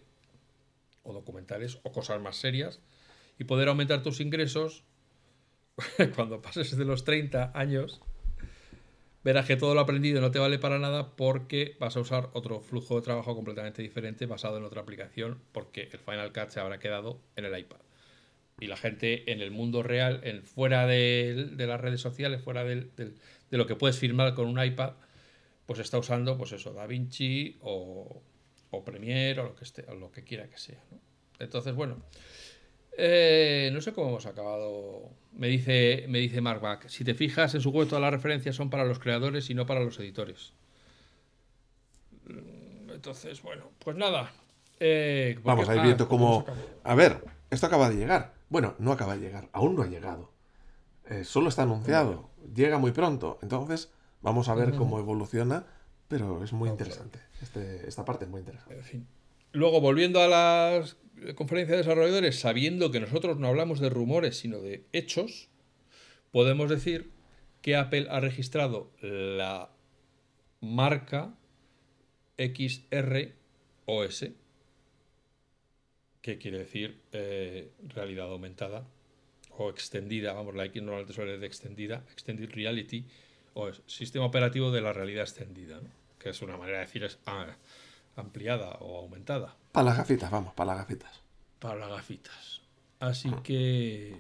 [1.04, 2.80] o documentales o cosas más serias
[3.38, 4.84] y poder aumentar tus ingresos
[6.16, 8.02] cuando pases de los 30 años
[9.24, 12.62] verás que todo lo aprendido no te vale para nada porque vas a usar otro
[12.62, 16.80] flujo de trabajo completamente diferente basado en otra aplicación porque el Final Cut se habrá
[16.80, 17.91] quedado en el iPad.
[18.62, 22.88] Y la gente en el mundo real, en, fuera de, las redes sociales, fuera de
[23.50, 24.94] lo que puedes firmar con un iPad,
[25.66, 28.22] pues está usando, pues eso, DaVinci o,
[28.72, 30.82] o Premiere o lo que, esté, o lo que quiera que sea.
[31.40, 31.98] Entonces, bueno,
[32.98, 35.10] eh, no sé cómo hemos acabado.
[35.34, 36.88] Me dice, me dice Mark Back.
[36.88, 39.66] Si te fijas en su web, todas las referencias son para los creadores y no
[39.66, 40.54] para los editores.
[42.26, 44.32] Mm, entonces, bueno, pues nada.
[44.80, 46.46] Eh, Vamos a ir viendo cómo.
[46.84, 48.34] A ver, esto acaba de llegar.
[48.52, 50.32] Bueno, no acaba de llegar, aún no ha llegado.
[51.10, 52.30] Eh, solo está anunciado.
[52.54, 53.40] Llega muy pronto.
[53.42, 53.90] Entonces,
[54.22, 55.66] Vamos a ver cómo evoluciona,
[56.08, 57.20] pero es muy interesante.
[57.42, 58.76] Este, esta parte es muy interesante.
[58.76, 59.08] En fin.
[59.52, 60.96] Luego, volviendo a las
[61.36, 65.50] conferencias de desarrolladores, sabiendo que nosotros no hablamos de rumores, sino de hechos,
[66.32, 67.12] podemos decir
[67.62, 69.72] que Apple ha registrado la
[70.62, 71.34] marca
[72.38, 74.26] XROS,
[76.22, 78.86] que quiere decir eh, realidad aumentada
[79.58, 83.06] o extendida, vamos, la X normalmente suele de extendida, Extended Reality,
[83.54, 85.80] o sistema operativo de la realidad extendida,
[86.18, 87.48] que es una manera de decir es ah,
[88.16, 89.56] ampliada o aumentada.
[89.72, 91.22] Para las gafitas, vamos, para las gafitas.
[91.60, 92.62] Para las gafitas.
[93.00, 93.42] Así ah.
[93.44, 94.18] que...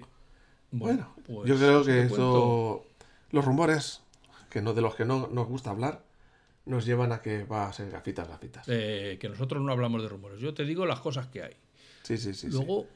[0.71, 2.85] Bueno, pues yo creo que eso...
[3.31, 4.01] Los rumores,
[4.49, 6.03] que no de los que no nos gusta hablar,
[6.65, 8.65] nos llevan a que va a ser gafitas, gafitas.
[8.67, 10.39] Eh, que nosotros no hablamos de rumores.
[10.39, 11.55] Yo te digo las cosas que hay.
[12.03, 12.47] Sí, sí, sí.
[12.49, 12.87] Luego,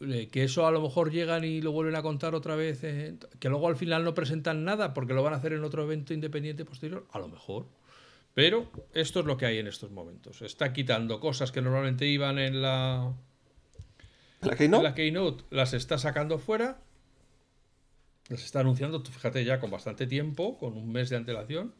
[0.00, 3.48] que eso a lo mejor llegan y lo vuelven a contar otra vez, eh, que
[3.48, 6.64] luego al final no presentan nada porque lo van a hacer en otro evento independiente
[6.64, 7.66] posterior, a lo mejor.
[8.34, 10.40] Pero esto es lo que hay en estos momentos.
[10.42, 13.12] Está quitando cosas que normalmente iban en la
[14.42, 14.82] ¿La Keynote?
[14.82, 16.78] La Keynote las está sacando fuera.
[18.28, 21.74] Las está anunciando, fíjate, ya con bastante tiempo, con un mes de antelación.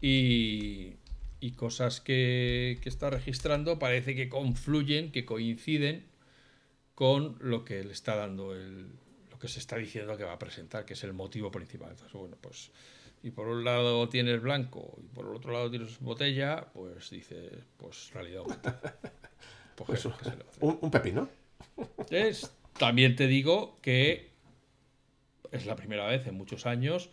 [0.00, 0.94] Y,
[1.40, 6.06] y cosas que, que está registrando parece que confluyen, que coinciden
[6.94, 8.88] con lo que le está dando el,
[9.30, 11.90] lo que se está diciendo que va a presentar, que es el motivo principal.
[11.90, 12.70] Entonces, bueno, pues
[13.22, 17.50] y por un lado tienes blanco y por el otro lado tienes botella, pues dice,
[17.76, 18.42] pues realidad
[19.74, 20.14] Pues, pues
[20.60, 21.28] un, un, pepino.
[22.08, 24.30] Es, también te digo que
[25.52, 27.10] es la primera vez en muchos años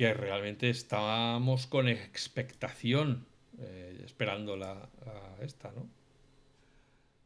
[0.00, 3.26] que realmente estábamos con expectación
[3.58, 4.88] eh, esperando la,
[5.42, 5.90] esta, ¿no?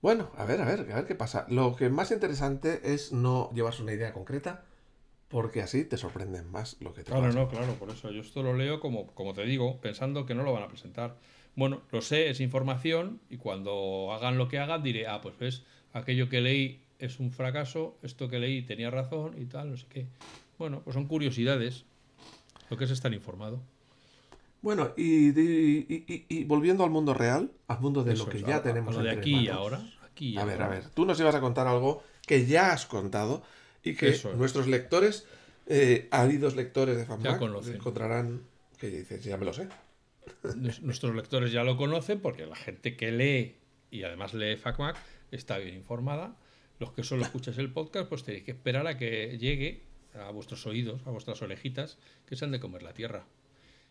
[0.02, 1.46] Bueno, a ver, a ver, a ver qué pasa.
[1.48, 4.64] Lo que más interesante es no llevarse una idea concreta,
[5.28, 8.42] porque así te sorprenden más lo que te Claro, no, claro, por eso yo esto
[8.42, 11.16] lo leo como, como te digo, pensando que no lo van a presentar.
[11.54, 15.62] Bueno, lo sé, es información y cuando hagan lo que hagan diré, ah, pues ves,
[15.92, 19.86] aquello que leí es un fracaso, esto que leí tenía razón y tal, no sé
[19.88, 20.08] qué.
[20.58, 21.84] Bueno, pues son curiosidades,
[22.70, 23.60] lo que es estar informado.
[24.62, 28.96] Bueno, y, volviendo al mundo real, al mundo de lo que ya tenemos.
[29.02, 29.86] de aquí y ahora.
[30.02, 33.42] Aquí a ver, a ver, tú nos ibas a contar algo que ya has contado
[33.82, 35.26] y que nuestros lectores,
[35.66, 38.42] eh, ávidos lectores de FanMac, encontrarán
[38.78, 39.68] que dices, ya me lo sé.
[40.82, 43.56] Nuestros lectores ya lo conocen porque la gente que lee
[43.90, 44.96] y además lee FacMac
[45.30, 46.36] está bien informada.
[46.78, 49.82] Los que solo escuchas el podcast, pues tenéis que esperar a que llegue
[50.14, 53.26] a vuestros oídos, a vuestras orejitas, que se han de comer la tierra.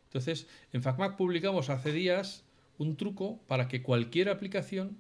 [0.05, 2.43] Entonces, en FacMac publicamos hace días
[2.77, 4.97] un truco para que cualquier aplicación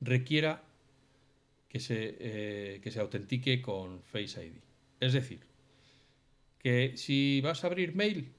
[0.00, 0.62] requiera
[1.68, 4.52] que se, eh, que se autentique con Face ID.
[5.00, 5.40] Es decir,
[6.58, 8.32] que si vas a abrir mail,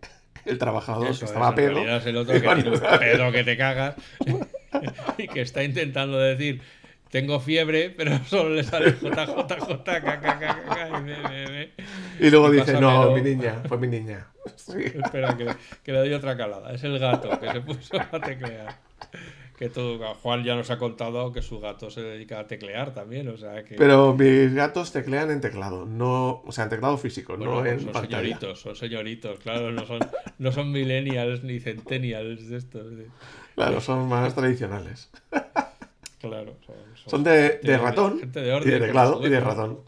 [0.47, 1.79] el trabajador que estaba pedo.
[1.79, 3.95] Es el otro que tiene un pedo que te cagas
[5.19, 6.61] y que está intentando decir
[7.15, 9.85] tengo fiebre, pero solo le sale JJJ,
[12.19, 14.27] y luego dice, no, mi niña, fue mi niña.
[14.67, 15.47] Espera, que,
[15.85, 16.75] que, le doy otra calada.
[16.75, 18.81] Es el gato que se puso a teclear
[19.57, 23.29] que todo, Juan ya nos ha contado que su gato se dedica a teclear también,
[23.29, 23.77] o sea que...
[23.77, 27.95] Pero mis gatos teclean en teclado, no, o sea, en teclado físico, no en son
[27.95, 30.01] señoritos, son señoritos, claro, no son,
[30.39, 32.87] no son millennials ni centennials de estos.
[33.55, 35.13] Claro, son más tradicionales.
[36.21, 39.81] Claro, son, de, ratón, y de teclado y de ratón.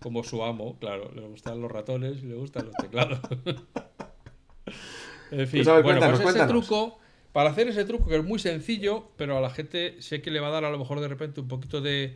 [0.00, 3.20] Como, su amo, claro, le gustan los ratones y le gustan los teclados.
[5.30, 6.98] en fin, pues bueno, pues ese truco
[7.34, 10.38] para hacer ese truco que es muy sencillo, pero a la gente sé que le
[10.38, 12.14] va a dar a lo mejor de repente un poquito de,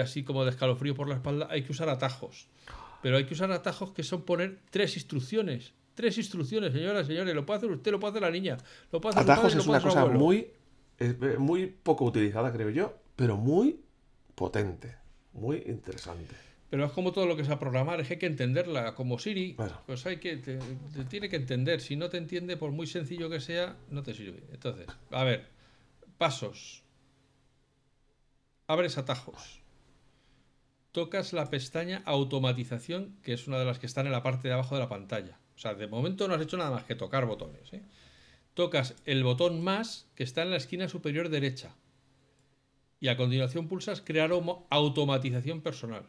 [0.00, 2.46] así como de escalofrío por la espalda, hay que usar atajos.
[3.02, 5.72] Pero hay que usar atajos que son poner tres instrucciones.
[5.94, 7.34] Tres instrucciones, señoras, señores.
[7.34, 8.56] Lo puede hacer usted, lo puede hacer la niña.
[8.92, 10.46] Lo puede hacer atajos es una cosa muy,
[11.00, 13.80] eh, muy poco utilizada, creo yo, pero muy
[14.34, 14.96] potente.
[15.32, 16.34] Muy interesante.
[16.70, 18.94] Pero es como todo lo que es a programar, es que hay que entenderla.
[18.94, 20.58] Como Siri, pues hay que, te,
[21.08, 21.80] tiene que entender.
[21.80, 24.42] Si no te entiende, por muy sencillo que sea, no te sirve.
[24.52, 25.46] Entonces, a ver,
[26.18, 26.82] pasos.
[28.66, 29.60] Abres atajos.
[30.90, 34.54] Tocas la pestaña automatización, que es una de las que están en la parte de
[34.54, 35.38] abajo de la pantalla.
[35.54, 37.72] O sea, de momento no has hecho nada más que tocar botones.
[37.72, 37.82] ¿eh?
[38.54, 41.74] Tocas el botón más que está en la esquina superior derecha.
[43.04, 44.30] Y a continuación pulsas crear
[44.70, 46.08] automatización personal.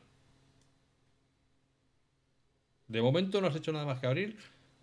[2.87, 4.37] De momento no has hecho nada más que abrir,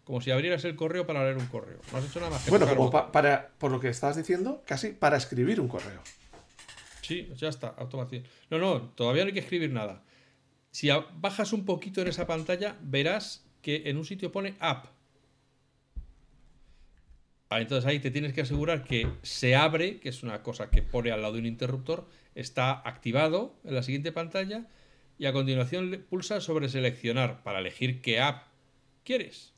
[0.05, 1.81] como si abrieras el correo para leer un correo.
[1.90, 4.90] No has hecho nada más que Bueno, como para, por lo que estabas diciendo, casi
[4.90, 6.03] para escribir un correo.
[7.01, 8.29] Sí, ya está, automático.
[8.51, 10.03] No, no, todavía no hay que escribir nada.
[10.70, 14.85] Si bajas un poquito en esa pantalla, verás que en un sitio pone app.
[17.60, 21.10] Entonces ahí te tienes que asegurar que se abre, que es una cosa que pone
[21.10, 24.66] al lado de un interruptor, está activado en la siguiente pantalla
[25.18, 28.46] y a continuación pulsa sobre seleccionar para elegir qué app
[29.04, 29.52] quieres.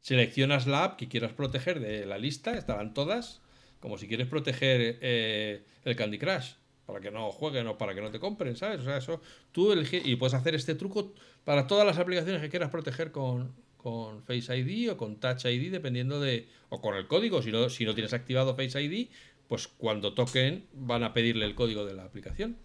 [0.00, 3.40] seleccionas la app que quieras proteger de la lista, estarán todas,
[3.78, 6.54] como si quieres proteger eh, el Candy Crush,
[6.86, 8.80] para que no jueguen o para que no te compren, ¿sabes?
[8.80, 9.20] O sea, eso
[9.52, 13.54] tú eliges y puedes hacer este truco para todas las aplicaciones que quieras proteger con,
[13.82, 16.48] con Face ID o con Touch ID, dependiendo de.
[16.68, 17.42] o con el código.
[17.42, 19.08] Si no, si no tienes activado Face ID,
[19.48, 22.56] pues cuando toquen van a pedirle el código de la aplicación.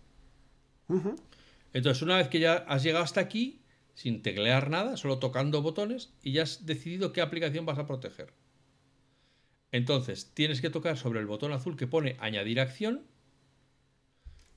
[1.73, 3.61] Entonces, una vez que ya has llegado hasta aquí,
[3.93, 8.31] sin teclear nada, solo tocando botones, y ya has decidido qué aplicación vas a proteger.
[9.71, 13.03] Entonces, tienes que tocar sobre el botón azul que pone añadir acción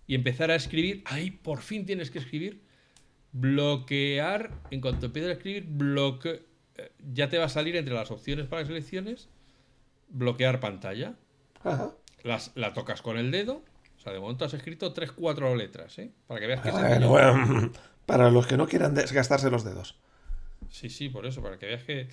[0.07, 1.03] y empezar a escribir.
[1.07, 2.63] Ahí por fin tienes que escribir.
[3.33, 4.61] Bloquear.
[4.71, 6.50] En cuanto empieces a escribir, bloque.
[7.13, 9.29] Ya te va a salir entre las opciones para selecciones.
[10.09, 11.15] Bloquear pantalla.
[12.23, 13.63] Las, la tocas con el dedo.
[13.97, 16.11] O sea, de momento has escrito 3-4 letras, ¿eh?
[16.27, 17.73] Para que veas que bueno,
[18.07, 20.01] Para los que no quieran desgastarse los dedos.
[20.71, 22.09] Sí, sí, por eso, para que veas que.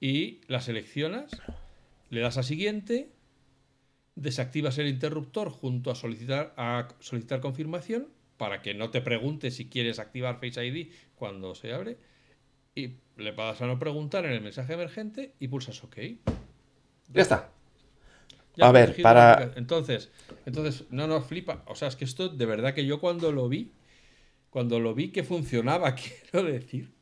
[0.00, 1.30] Y la seleccionas,
[2.10, 3.10] le das a siguiente,
[4.14, 9.68] desactivas el interruptor junto a solicitar, a solicitar confirmación para que no te pregunte si
[9.68, 11.98] quieres activar Face ID cuando se abre.
[12.76, 15.96] Y le pasas a no preguntar en el mensaje emergente y pulsas OK.
[17.08, 17.50] Ya está.
[18.60, 19.54] a ver, para.
[19.56, 20.12] Entonces,
[20.44, 21.64] entonces, no nos flipa.
[21.66, 23.72] O sea, es que esto de verdad que yo cuando lo vi,
[24.50, 25.94] cuando lo vi que funcionaba,
[26.30, 26.92] quiero decir,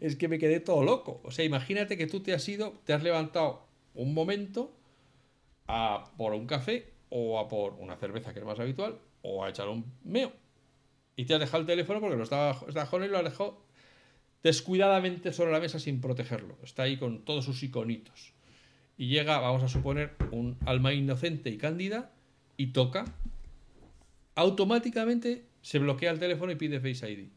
[0.00, 1.20] es que me quedé todo loco.
[1.22, 4.74] O sea, imagínate que tú te has ido, te has levantado un momento
[5.68, 9.50] a por un café o a por una cerveza, que es más habitual, o a
[9.50, 10.32] echar un meo.
[11.14, 13.67] Y te has dejado el teléfono porque lo estaba, estaba y lo has dejado
[14.42, 16.56] descuidadamente sobre la mesa sin protegerlo.
[16.62, 18.32] Está ahí con todos sus iconitos.
[18.96, 22.10] Y llega, vamos a suponer, un alma inocente y cándida
[22.56, 23.04] y toca.
[24.34, 27.28] Automáticamente se bloquea el teléfono y pide Face ID.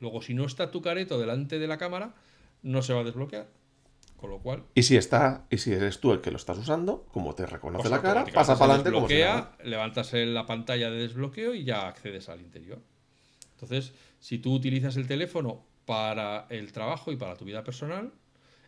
[0.00, 2.14] Luego, si no está tu careto delante de la cámara,
[2.62, 3.48] no se va a desbloquear.
[4.16, 4.64] Con lo cual.
[4.74, 7.90] Y si está, y si eres tú el que lo estás usando, como te reconoce
[7.90, 9.08] la cara, pasa para adelante como
[9.62, 12.80] levantas la pantalla de desbloqueo y ya accedes al interior.
[13.52, 18.12] Entonces, si tú utilizas el teléfono para el trabajo y para tu vida personal,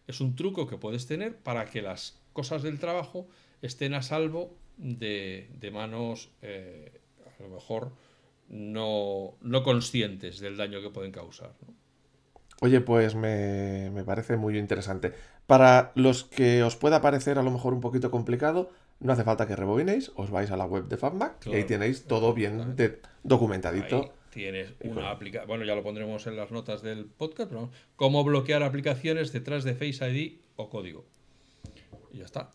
[0.07, 3.27] es un truco que puedes tener para que las cosas del trabajo
[3.61, 7.01] estén a salvo de, manos, eh,
[7.39, 7.93] a lo mejor,
[8.49, 11.53] no, no conscientes del daño que pueden causar.
[12.61, 15.13] Oye, pues me, parece muy interesante.
[15.47, 19.47] Para los que os pueda parecer a lo mejor un poquito complicado, no hace falta
[19.47, 22.75] que rebobinéis, os vais a la web de FabMac y ahí tenéis todo bien
[23.23, 24.13] documentadito.
[24.39, 27.51] Tienes una aplicación, bueno, ya lo pondremos en las notas del podcast.
[27.97, 31.05] Cómo bloquear aplicaciones detrás de Face ID o código.
[32.13, 32.53] Y ya está.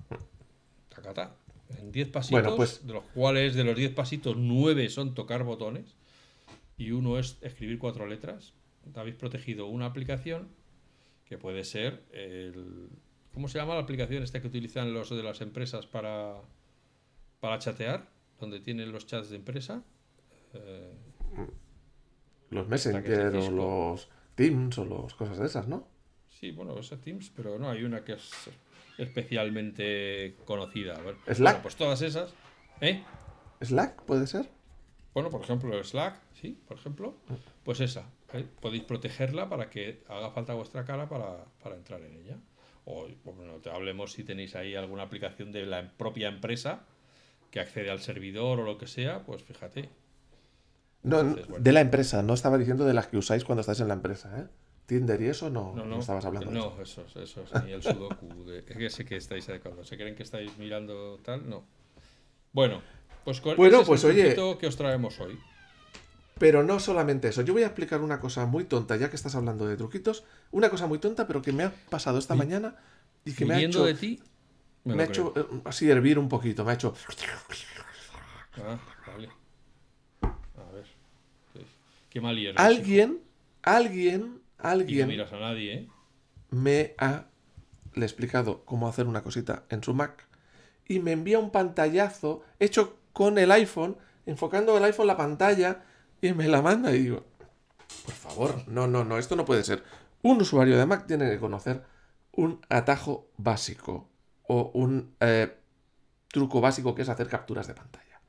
[0.87, 1.35] Tacata.
[1.77, 2.87] En 10 pasitos, pues...
[2.87, 5.97] de los cuales de los 10 pasitos, 9 son tocar botones
[6.77, 8.53] y uno es escribir cuatro letras
[8.95, 10.47] habéis protegido una aplicación
[11.25, 12.87] que puede ser el...
[13.33, 16.35] ¿Cómo se llama la aplicación esta que utilizan los de las empresas para,
[17.41, 18.07] para chatear?
[18.39, 19.83] Donde tienen los chats de empresa.
[20.53, 20.93] Eh,
[22.53, 25.87] los Messenger o los Teams o las cosas de esas, ¿no?
[26.29, 28.31] Sí, bueno, esas Teams, pero no, hay una que es
[28.97, 30.99] especialmente conocida.
[31.31, 31.61] ¿Slack?
[31.61, 32.33] pues todas esas.
[32.81, 33.03] ¿Eh?
[33.61, 34.49] ¿Slack puede ser?
[35.13, 37.15] Bueno, por ejemplo, Slack, sí, por ejemplo.
[37.63, 38.09] Pues esa.
[38.33, 38.45] ¿eh?
[38.61, 42.37] podéis protegerla para que haga falta vuestra cara para, entrar en ella.
[42.85, 46.85] O bueno, te hablemos si tenéis ahí alguna aplicación de la propia empresa
[47.51, 49.89] que accede al servidor o lo que sea, pues fíjate.
[51.03, 53.93] No, de la empresa, no estaba diciendo de las que usáis cuando estáis en la
[53.93, 54.47] empresa, ¿eh?
[54.85, 56.51] Tinder y eso no, no, estabas hablando.
[56.51, 58.49] No, eso, eso, ni el sudoku.
[58.51, 59.87] es que sé que estáis adecuados.
[59.87, 61.49] ¿Se creen que estáis mirando tal?
[61.49, 61.63] No.
[62.51, 62.81] Bueno,
[63.23, 65.39] pues con bueno, pues oye, que os traemos hoy.
[66.37, 67.41] Pero no solamente eso.
[67.41, 70.25] Yo voy a explicar una cosa muy tonta, ya que estás hablando de truquitos.
[70.51, 72.75] Una cosa muy tonta, pero que me ha pasado esta mañana
[73.23, 73.85] y que me ha hecho.
[73.85, 74.21] de ti?
[74.83, 76.65] Me, ha hecho eh, así hervir un poquito.
[76.65, 76.93] Me ha hecho.
[78.57, 79.29] Ah, vale.
[82.13, 83.21] Qué mal hierve, Alguien,
[83.63, 85.07] alguien, alguien.
[85.07, 85.87] no miras a nadie, ¿eh?
[86.51, 87.25] Me ha.
[87.95, 90.27] Le he explicado cómo hacer una cosita en su Mac
[90.87, 93.97] y me envía un pantallazo hecho con el iPhone,
[94.27, 95.85] enfocando el iPhone la pantalla
[96.21, 97.25] y me la manda y digo,
[98.05, 99.83] por favor, no, no, no, esto no puede ser.
[100.21, 101.83] Un usuario de Mac tiene que conocer
[102.31, 104.07] un atajo básico
[104.47, 105.51] o un eh,
[106.27, 108.21] truco básico que es hacer capturas de pantalla.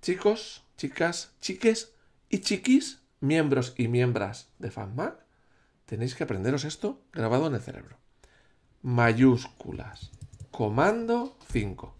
[0.00, 1.93] Chicos, chicas, chiques
[2.34, 5.24] y chiquis, miembros y miembras de FanMac,
[5.86, 7.96] tenéis que aprenderos esto grabado en el cerebro.
[8.82, 10.10] Mayúsculas,
[10.50, 11.94] comando 5.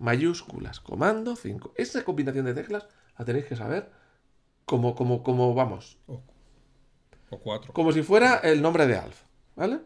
[0.00, 1.74] Mayúsculas, comando 5.
[1.76, 3.88] Esa combinación de teclas la tenéis que saber
[4.64, 5.96] como, como, como vamos.
[6.08, 6.20] O,
[7.38, 7.72] cuatro.
[7.72, 9.22] Como si fuera el nombre de Alf,
[9.54, 9.78] ¿vale?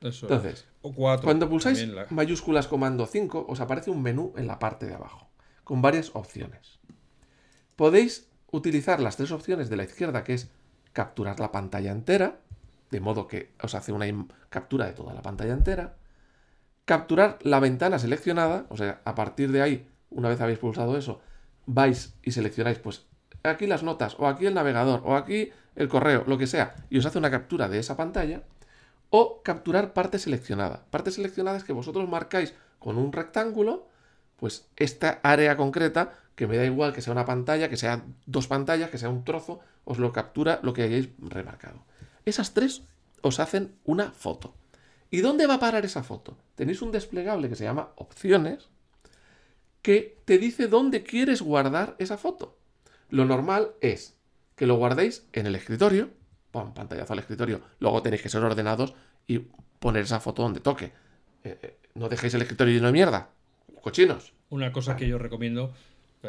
[0.00, 0.24] Eso.
[0.24, 1.22] Entonces, o 4.
[1.22, 5.28] cuando pulsáis mayúsculas comando 5, os aparece un menú en la parte de abajo,
[5.64, 6.80] con varias opciones.
[7.76, 10.50] Podéis utilizar las tres opciones de la izquierda, que es
[10.92, 12.38] capturar la pantalla entera,
[12.90, 14.06] de modo que os hace una
[14.50, 15.96] captura de toda la pantalla entera.
[16.84, 21.20] Capturar la ventana seleccionada, o sea, a partir de ahí, una vez habéis pulsado eso,
[21.66, 23.06] vais y seleccionáis, pues
[23.42, 26.98] aquí las notas, o aquí el navegador, o aquí el correo, lo que sea, y
[26.98, 28.42] os hace una captura de esa pantalla.
[29.08, 30.84] O capturar parte seleccionada.
[30.90, 33.88] Parte seleccionada es que vosotros marcáis con un rectángulo,
[34.36, 38.48] pues esta área concreta, que me da igual que sea una pantalla, que sea dos
[38.48, 41.84] pantallas, que sea un trozo, os lo captura lo que hayáis remarcado.
[42.24, 42.82] Esas tres
[43.20, 44.52] os hacen una foto.
[45.08, 46.36] ¿Y dónde va a parar esa foto?
[46.56, 48.70] Tenéis un desplegable que se llama opciones,
[49.82, 52.58] que te dice dónde quieres guardar esa foto.
[53.08, 54.16] Lo normal es
[54.56, 56.10] que lo guardéis en el escritorio,
[56.50, 58.94] pon pantallazo al escritorio, luego tenéis que ser ordenados
[59.28, 59.38] y
[59.78, 60.86] poner esa foto donde toque.
[61.44, 63.30] Eh, eh, no dejéis el escritorio lleno de mierda,
[63.80, 64.32] cochinos.
[64.50, 65.72] Una cosa que yo recomiendo,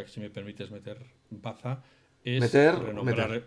[0.08, 0.98] si me permites meter
[1.30, 1.84] baza,
[2.24, 3.44] es meter, renombrar,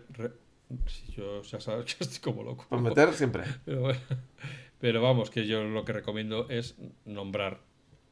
[1.15, 2.65] yo ya sabes que estoy como loco.
[2.69, 3.43] Por meter siempre.
[4.79, 6.75] Pero, vamos, que yo lo que recomiendo es
[7.05, 7.61] nombrar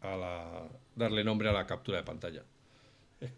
[0.01, 0.69] a la.
[0.95, 2.43] darle nombre a la captura de pantalla.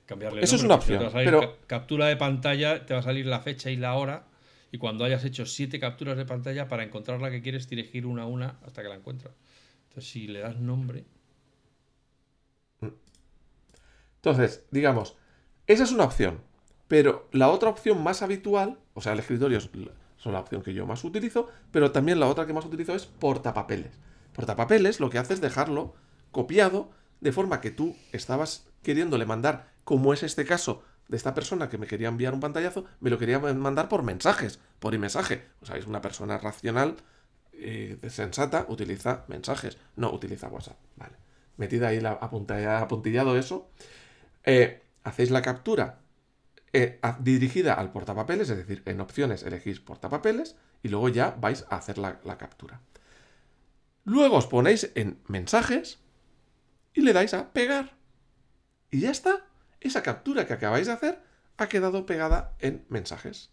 [0.06, 1.10] Cambiarle Eso es una opción.
[1.14, 1.60] pero...
[1.68, 4.28] captura de pantalla, te va a salir la fecha y la hora.
[4.72, 8.00] Y cuando hayas hecho siete capturas de pantalla, para encontrar la que quieres, tienes que
[8.00, 9.34] ir una a una hasta que la encuentras.
[9.90, 11.06] Entonces, si le das nombre.
[14.28, 15.16] Entonces, digamos,
[15.68, 16.42] esa es una opción.
[16.90, 19.70] Pero la otra opción más habitual, o sea, el escritorio es
[20.26, 23.92] la opción que yo más utilizo, pero también la otra que más utilizo es portapapeles.
[24.34, 25.96] Portapapeles lo que hace es dejarlo
[26.32, 26.90] copiado
[27.22, 31.78] de forma que tú estabas queriéndole mandar, como es este caso de esta persona que
[31.78, 35.46] me quería enviar un pantallazo, me lo quería mandar por mensajes, por mensaje.
[35.62, 36.98] O sea, es una persona racional,
[37.54, 40.78] eh, sensata, utiliza mensajes, no utiliza WhatsApp.
[40.98, 41.16] Vale.
[41.56, 43.70] Metida ahí la apuntillado eso.
[44.48, 46.00] Eh, hacéis la captura
[46.72, 51.76] eh, dirigida al portapapeles, es decir, en opciones elegís portapapeles y luego ya vais a
[51.76, 52.80] hacer la, la captura.
[54.06, 56.00] Luego os ponéis en mensajes
[56.94, 57.98] y le dais a pegar.
[58.90, 59.46] Y ya está.
[59.82, 61.20] Esa captura que acabáis de hacer
[61.58, 63.52] ha quedado pegada en mensajes.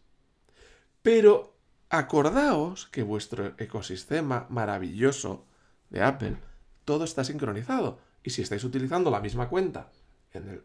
[1.03, 1.57] Pero
[1.91, 5.45] acordaos que vuestro ecosistema maravilloso
[5.91, 6.37] de Apple,
[6.85, 7.99] todo está sincronizado.
[8.23, 9.91] Y si estáis utilizando la misma cuenta
[10.33, 10.65] en el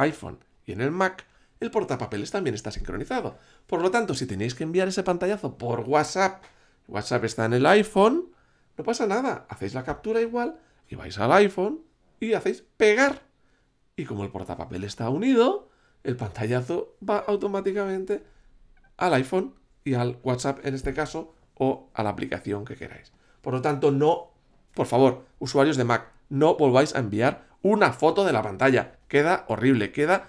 [0.00, 1.26] iPhone y en el Mac,
[1.60, 3.38] el portapapeles también está sincronizado.
[3.66, 6.42] Por lo tanto, si tenéis que enviar ese pantallazo por WhatsApp,
[6.88, 8.30] WhatsApp está en el iPhone,
[8.76, 11.80] no pasa nada, hacéis la captura igual y vais al iPhone
[12.18, 13.22] y hacéis pegar.
[13.94, 15.68] Y como el portapapel está unido,
[16.02, 18.24] el pantallazo va automáticamente
[18.96, 23.12] al iPhone y al WhatsApp en este caso o a la aplicación que queráis.
[23.42, 24.30] Por lo tanto, no,
[24.74, 28.98] por favor, usuarios de Mac, no volváis a enviar una foto de la pantalla.
[29.08, 30.28] Queda horrible, queda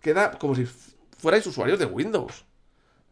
[0.00, 2.44] queda como si fuerais usuarios de Windows.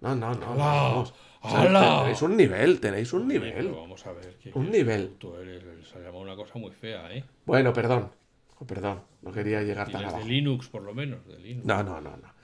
[0.01, 0.57] No, no, no.
[0.57, 1.15] Vamos.
[1.43, 3.69] tenéis un nivel, tenéis un nivel.
[3.69, 4.37] vamos a ver.
[4.55, 5.17] un nivel.
[5.19, 7.25] Tú eres, se ha llamado una cosa muy fea, ¿eh?
[7.47, 8.11] Bueno, perdón.
[8.59, 10.19] Oh, perdón, no quería llegar tan abajo.
[10.19, 11.27] de Linux, por lo menos.
[11.27, 11.65] De Linux.
[11.65, 12.35] No, no, no, no.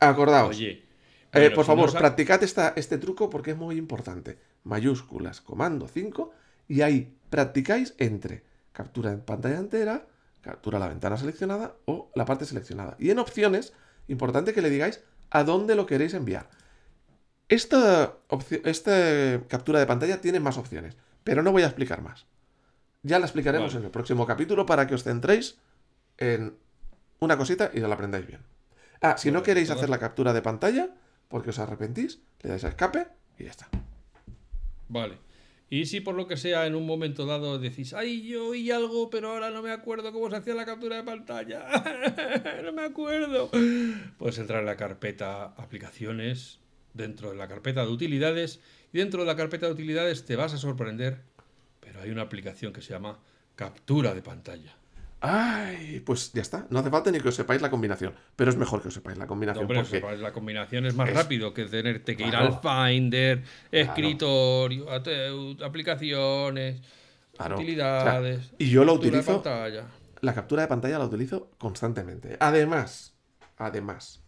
[0.00, 0.56] Acordaos.
[0.56, 0.84] Oye.
[1.32, 4.38] Eh, por favor, practicad esta, este truco porque es muy importante.
[4.64, 6.32] Mayúsculas, comando 5,
[6.66, 10.06] y ahí practicáis entre captura en pantalla entera,
[10.46, 12.96] captura la ventana seleccionada o la parte seleccionada.
[12.98, 13.74] Y en opciones,
[14.08, 16.48] importante que le digáis a dónde lo queréis enviar.
[17.48, 18.14] Esta,
[18.64, 22.26] esta captura de pantalla tiene más opciones, pero no voy a explicar más.
[23.02, 25.58] Ya la explicaremos en el próximo capítulo para que os centréis
[26.18, 26.56] en
[27.20, 28.40] una cosita y la aprendáis bien.
[29.00, 30.90] Ah, si no queréis hacer la captura de pantalla,
[31.28, 33.06] porque os arrepentís, le dais a escape
[33.38, 33.68] y ya está.
[34.88, 35.25] Vale.
[35.68, 39.10] Y si por lo que sea en un momento dado decís, ay, yo oí algo,
[39.10, 41.66] pero ahora no me acuerdo cómo se hacía la captura de pantalla,
[42.64, 43.50] no me acuerdo,
[44.16, 46.60] puedes entrar en la carpeta aplicaciones,
[46.94, 48.60] dentro de la carpeta de utilidades,
[48.92, 51.22] y dentro de la carpeta de utilidades te vas a sorprender,
[51.80, 53.18] pero hay una aplicación que se llama
[53.56, 54.76] captura de pantalla.
[55.20, 56.66] Ay, pues ya está.
[56.70, 58.14] No hace falta ni que os sepáis la combinación.
[58.36, 59.66] Pero es mejor que os sepáis la combinación.
[59.66, 63.42] No, porque la combinación es más rápido que tenerte que ir al Finder,
[63.72, 64.86] escritorio,
[65.64, 66.82] aplicaciones,
[67.38, 68.52] utilidades.
[68.58, 69.42] y yo lo utilizo.
[70.20, 72.36] La captura de pantalla la utilizo constantemente.
[72.40, 73.14] Además,
[73.58, 74.22] además,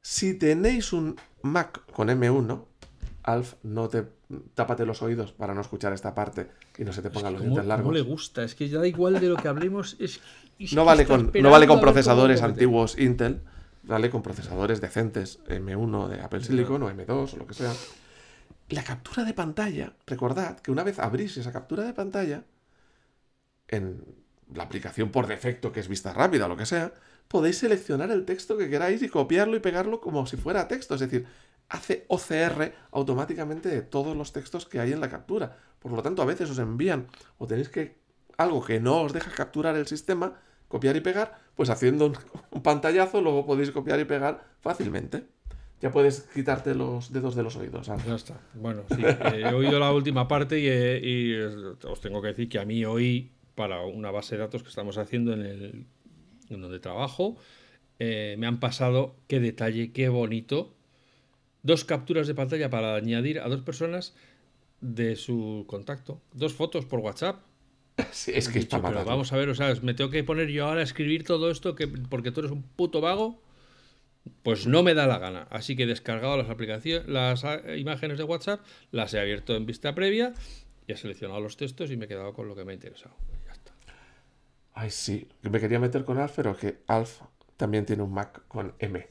[0.00, 2.64] si tenéis un Mac con M1,
[3.24, 4.06] Alf, no te
[4.54, 7.64] tápate los oídos para no escuchar esta parte y no se te pongan los dientes
[7.64, 7.86] largos.
[7.86, 9.96] No le gusta, es que ya da igual de lo que hablemos.
[10.72, 13.42] no, vale con, no vale con procesadores antiguos Intel,
[13.84, 17.72] vale con procesadores decentes M1 de Apple Silicon o M2 o lo que sea.
[18.70, 22.44] la captura de pantalla, recordad que una vez abrís esa captura de pantalla,
[23.68, 24.04] en
[24.54, 26.92] la aplicación por defecto, que es vista rápida o lo que sea,
[27.28, 30.94] podéis seleccionar el texto que queráis y copiarlo y pegarlo como si fuera texto.
[30.94, 31.26] Es decir,
[31.72, 35.56] hace OCR automáticamente de todos los textos que hay en la captura.
[35.78, 37.08] Por lo tanto, a veces os envían
[37.38, 37.96] o tenéis que
[38.36, 43.20] algo que no os deja capturar el sistema, copiar y pegar, pues haciendo un, pantallazo
[43.20, 45.24] luego podéis copiar y pegar fácilmente.
[45.80, 47.88] Ya puedes quitarte los dedos de los oídos.
[48.06, 48.38] Ya está.
[48.54, 52.64] Bueno, sí, eh, he oído la última parte y, os tengo que decir que a
[52.64, 55.86] mí hoy, para una base de datos que estamos haciendo en el
[56.50, 57.36] en donde trabajo,
[57.98, 60.74] eh, me han pasado, qué detalle, qué bonito,
[61.62, 64.14] dos capturas de pantalla para añadir a dos personas
[64.80, 67.40] de su contacto, dos fotos por WhatsApp.
[68.10, 70.66] Sí, es que está pero Vamos a ver, o sea, me tengo que poner yo
[70.66, 73.40] ahora a escribir todo esto que, porque tú eres un puto vago.
[74.44, 75.48] Pues no me da la gana.
[75.50, 78.60] Así que he descargado las aplicaciones, las ah, imágenes de WhatsApp,
[78.92, 80.32] las he abierto en vista previa
[80.86, 83.16] y he seleccionado los textos y me he quedado con lo que me ha interesado.
[83.46, 83.72] Ya está.
[84.74, 85.26] Ay, sí.
[85.42, 87.20] Me quería meter con Alf, pero que Alf
[87.56, 89.08] también tiene un Mac con M.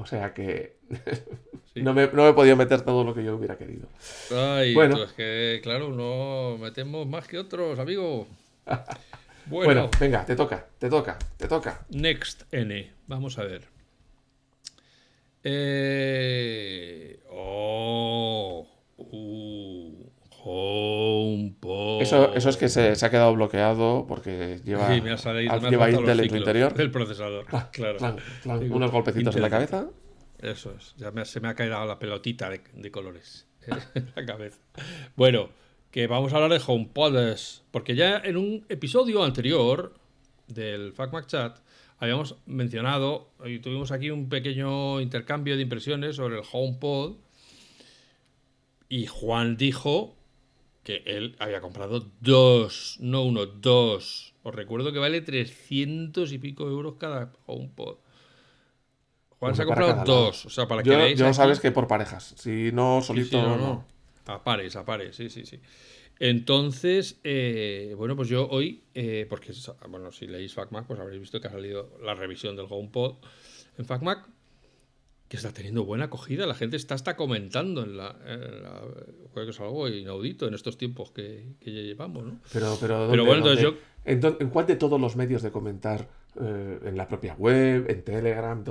[0.00, 0.76] O sea que
[1.74, 3.88] no, me, no, me, he podido meter todo lo que yo hubiera querido.
[4.30, 5.02] Ay, bueno.
[5.02, 8.28] es que, claro, no metemos más que otros, amigo.
[9.46, 9.90] bueno.
[9.98, 11.84] venga, te toca, te toca, te toca.
[11.90, 12.92] Next N.
[13.08, 13.66] Vamos a ver.
[15.42, 17.18] Eh...
[17.32, 18.68] Oh.
[18.98, 20.07] Uh.
[20.42, 22.02] HomePod.
[22.02, 25.60] Eso, eso es que se, se, ha quedado bloqueado porque lleva, sí, me ha salido,
[25.60, 26.74] me lleva Intel en tu interior.
[26.78, 28.16] El procesador, claro.
[28.44, 29.88] unos golpecitos en la cabeza.
[30.38, 33.46] Eso es, ya me, se me ha caído la pelotita de, de colores
[33.94, 34.58] en la cabeza.
[35.16, 35.50] Bueno,
[35.90, 39.94] que vamos a hablar de HomePods, porque ya en un episodio anterior
[40.46, 41.58] del FacMac Chat
[41.98, 47.16] habíamos mencionado y tuvimos aquí un pequeño intercambio de impresiones sobre el HomePod
[48.88, 50.17] y Juan dijo
[50.82, 54.34] que él había comprado dos, no uno, dos.
[54.42, 57.96] Os recuerdo que vale 300 y pico euros cada HomePod.
[59.38, 61.18] Juan se ha comprado dos, o sea, para que veáis.
[61.18, 63.40] Yo sabes que por parejas, si no solito.
[63.40, 63.84] no, no.
[64.26, 65.58] A pares, a pares, sí, sí, sí.
[66.18, 69.52] Entonces, eh, bueno, pues yo hoy, eh, porque,
[69.88, 73.16] bueno, si leéis FacMac, pues habréis visto que ha salido la revisión del HomePod
[73.78, 74.28] en FacMac
[75.28, 76.46] que está teniendo buena acogida.
[76.46, 81.54] La gente está hasta comentando en la, en es algo inaudito en estos tiempos que,
[81.60, 82.40] ya llevamos, ¿no?
[82.52, 83.74] Pero, pero, bueno, entonces yo...
[84.04, 86.08] ¿En, cuál de todos los medios de comentar?
[86.40, 87.88] Eh, ¿En la propia web?
[87.88, 88.64] ¿En Telegram?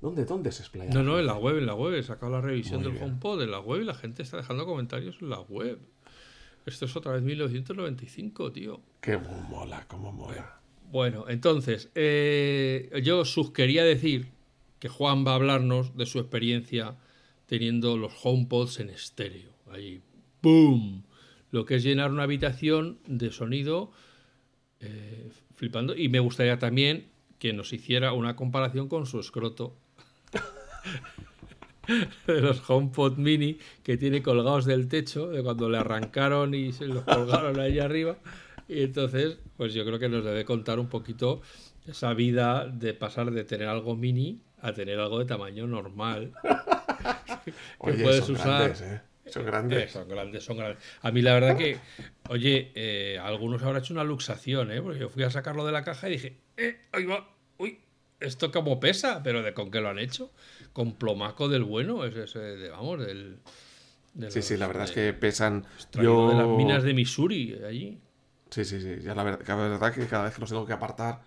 [0.00, 0.92] ¿Dónde, dónde se explaya?
[0.92, 1.94] No, no, en la web, en la web.
[1.94, 5.18] He sacado la revisión del HomePod en la web y la gente está dejando comentarios
[5.20, 5.78] en la web.
[6.64, 8.80] Esto es otra vez 1995, tío.
[9.00, 10.60] Qué mola, cómo mola.
[10.90, 14.33] Bueno, entonces, eh, yo os quería decir
[14.84, 16.98] que Juan va a hablarnos de su experiencia
[17.46, 19.50] teniendo los HomePods en estéreo.
[19.72, 20.02] Ahí,
[20.42, 21.04] ¡boom!
[21.50, 23.92] Lo que es llenar una habitación de sonido
[24.80, 25.96] eh, flipando.
[25.96, 27.06] Y me gustaría también
[27.38, 29.74] que nos hiciera una comparación con su escroto.
[32.26, 36.88] de los HomePod mini que tiene colgados del techo, de cuando le arrancaron y se
[36.88, 38.18] los colgaron ahí arriba.
[38.68, 41.40] Y entonces, pues yo creo que nos debe contar un poquito
[41.86, 46.32] esa vida de pasar de tener algo mini a tener algo de tamaño normal.
[47.44, 47.52] que
[47.92, 48.74] puedes usar.
[48.80, 49.00] ¿eh?
[49.26, 49.84] Son grandes.
[49.84, 50.82] Eh, son grandes, son grandes.
[51.02, 51.78] A mí la verdad que,
[52.30, 54.80] oye, eh, algunos habrán hecho una luxación, ¿eh?
[54.80, 57.78] Porque yo fui a sacarlo de la caja y dije, eh, ahí va, uy,
[58.20, 60.32] esto como pesa, pero ¿de con qué lo han hecho?
[60.72, 63.40] Con plomaco del bueno, es ese, de, vamos, del...
[64.28, 65.66] sí, sí, la verdad es que pesan...
[65.92, 66.30] Yo...
[66.30, 68.00] De las minas de Missouri, allí.
[68.48, 69.02] Sí, sí, sí.
[69.02, 71.22] Ya la, verdad, la verdad que cada vez que los tengo que apartar,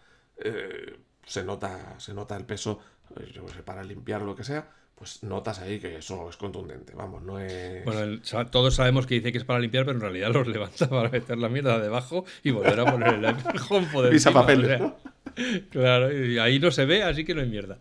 [1.26, 2.80] se, nota, se nota el peso
[3.14, 7.22] pues, sé, para limpiar lo que sea, pues notas ahí que eso es contundente, vamos,
[7.22, 7.86] no es...
[7.86, 11.10] Bueno, todos sabemos que dice que es para limpiar, pero en realidad los levanta para
[11.10, 13.26] meter la mierda debajo y volver a poner el
[13.70, 14.82] HomePod de Pisa papeles,
[15.70, 17.78] Claro, y ahí no se ve, así que no hay mierda.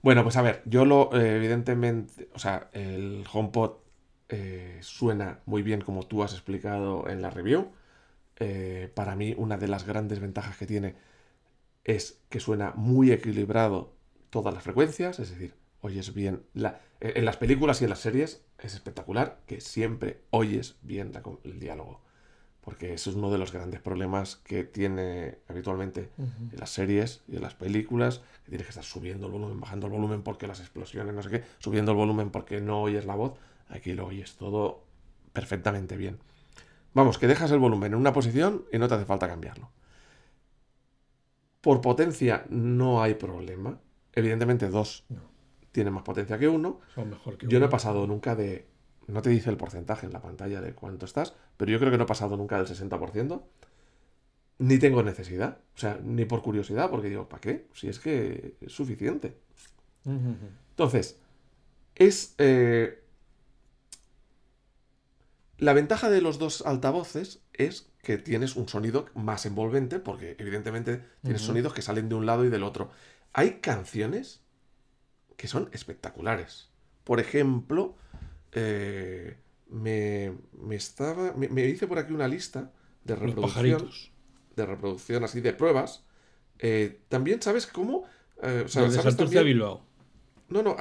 [0.00, 3.78] Bueno, pues a ver, yo lo, eh, evidentemente, o sea, el HomePod
[4.28, 7.72] eh, suena muy bien como tú has explicado en la review.
[8.38, 10.94] Eh, para mí, una de las grandes ventajas que tiene
[11.84, 13.92] es que suena muy equilibrado
[14.34, 16.42] todas las frecuencias, es decir, oyes bien.
[16.54, 21.12] La, en las películas y en las series es espectacular que siempre oyes bien
[21.44, 22.00] el diálogo.
[22.60, 27.36] Porque eso es uno de los grandes problemas que tiene habitualmente en las series y
[27.36, 30.58] en las películas, que tienes que estar subiendo el volumen, bajando el volumen porque las
[30.58, 33.34] explosiones, no sé qué, subiendo el volumen porque no oyes la voz.
[33.68, 34.82] Aquí lo oyes todo
[35.32, 36.18] perfectamente bien.
[36.92, 39.70] Vamos, que dejas el volumen en una posición y no te hace falta cambiarlo.
[41.60, 43.78] Por potencia no hay problema.
[44.14, 45.04] Evidentemente, dos
[45.72, 46.80] tienen más potencia que uno.
[46.94, 48.66] Son mejor que Yo no he pasado nunca de
[49.06, 51.98] no te dice el porcentaje en la pantalla de cuánto estás, pero yo creo que
[51.98, 53.42] no he pasado nunca del 60%.
[54.58, 57.66] Ni tengo necesidad, o sea, ni por curiosidad, porque digo, ¿para qué?
[57.74, 59.36] Si es que es suficiente.
[60.04, 61.18] Entonces,
[61.94, 62.34] es...
[62.38, 63.00] Eh,
[65.58, 71.02] la ventaja de los dos altavoces es que tienes un sonido más envolvente, porque evidentemente
[71.22, 72.90] tienes sonidos que salen de un lado y del otro.
[73.34, 74.42] Hay canciones
[75.36, 76.70] que son espectaculares.
[77.02, 77.96] Por ejemplo,
[78.52, 79.36] eh,
[79.68, 80.32] me,
[80.70, 81.32] estaba.
[81.32, 82.72] Me, hice por aquí una lista
[83.02, 83.90] de reproducción.
[84.54, 86.04] De reproducción así de pruebas.
[86.60, 88.04] Eh, también, ¿sabes cómo?
[88.40, 89.84] Eh, o sea, ¿sabes Bilbao.
[90.48, 90.76] No, no,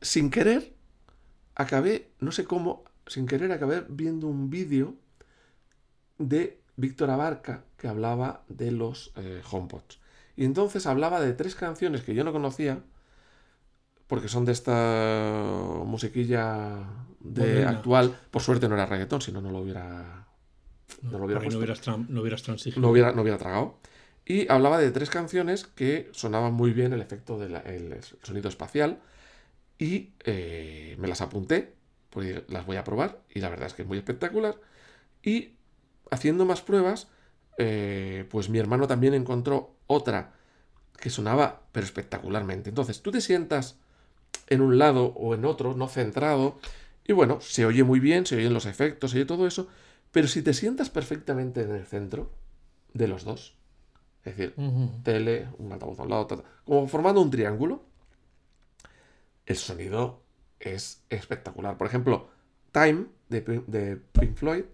[0.00, 0.74] sin querer,
[1.54, 4.96] acabé, no sé cómo, sin querer acabé viendo un vídeo
[6.18, 9.12] de Víctor Abarca que hablaba de los
[9.50, 10.00] HomePods.
[10.36, 12.82] Y entonces hablaba de tres canciones que yo no conocía
[14.06, 16.84] porque son de esta musiquilla
[17.20, 18.16] de actual.
[18.30, 20.26] Por suerte no era reggaetón, si no, no lo hubiera.
[21.02, 23.78] No, lo hubiera no, hubieras no hubieras No hubiera, no hubiera tragado.
[24.24, 29.00] Y hablaba de tres canciones que sonaban muy bien el efecto del sonido espacial.
[29.78, 31.74] Y eh, me las apunté,
[32.10, 33.20] pues las voy a probar.
[33.34, 34.56] Y la verdad es que es muy espectacular.
[35.22, 35.54] Y
[36.10, 37.08] haciendo más pruebas,
[37.58, 40.32] eh, pues mi hermano también encontró otra
[40.98, 42.70] que sonaba, pero espectacularmente.
[42.70, 43.78] Entonces, tú te sientas
[44.48, 46.58] en un lado o en otro, no centrado.
[47.04, 49.68] Y bueno, se oye muy bien, se oyen los efectos, se oye todo eso,
[50.10, 52.32] pero si te sientas perfectamente en el centro
[52.94, 53.56] de los dos,
[54.24, 54.54] es decir,
[55.04, 57.84] tele, un altavoz a un lado, como formando un triángulo,
[59.44, 60.22] el sonido
[60.58, 61.78] es espectacular.
[61.78, 62.28] Por ejemplo,
[62.72, 64.64] Time de, de Pink Floyd,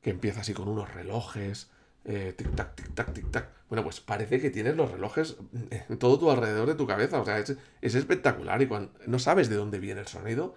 [0.00, 1.70] que empieza así con unos relojes,
[2.08, 3.48] eh, tic-tac, tic-tac, tic-tac.
[3.68, 5.36] Bueno, pues parece que tienes los relojes
[5.70, 7.20] en todo tu alrededor de tu cabeza.
[7.20, 8.60] O sea, es, espectacular.
[8.62, 10.54] Y cuando no sabes de dónde viene el sonido,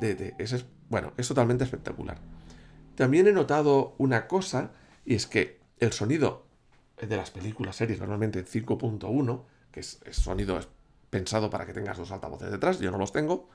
[0.00, 2.18] de, es, bueno, es totalmente espectacular.
[2.94, 4.70] También he notado una cosa,
[5.04, 6.46] y es que el sonido
[7.00, 10.60] de las películas, series, normalmente en 5.1, que es, sonido
[11.10, 13.48] pensado para que tengas dos altavoces detrás, yo no los tengo,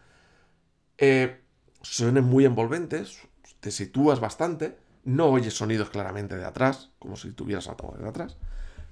[0.97, 1.39] eh,
[1.81, 3.21] suenan muy envolventes,
[3.61, 8.38] te sitúas bastante, no oyes sonidos claramente de atrás, como si tuvieras altavoces de atrás.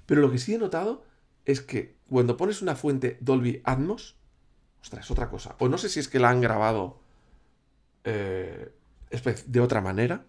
[0.06, 1.04] Pero lo que sí he notado
[1.44, 4.16] es que cuando pones una fuente Dolby Atmos,
[4.80, 5.56] ostras, es otra cosa.
[5.58, 7.00] O no sé si es que la han grabado
[8.04, 8.72] eh,
[9.46, 10.24] de otra manera,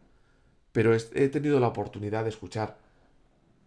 [0.71, 2.77] pero he tenido la oportunidad de escuchar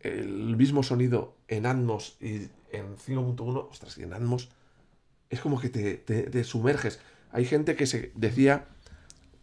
[0.01, 4.51] el mismo sonido en Atmos y en 5.1, ostras, y en Atmos
[5.31, 7.01] es como que te, sumerges.
[7.31, 8.67] Hay gente que se decía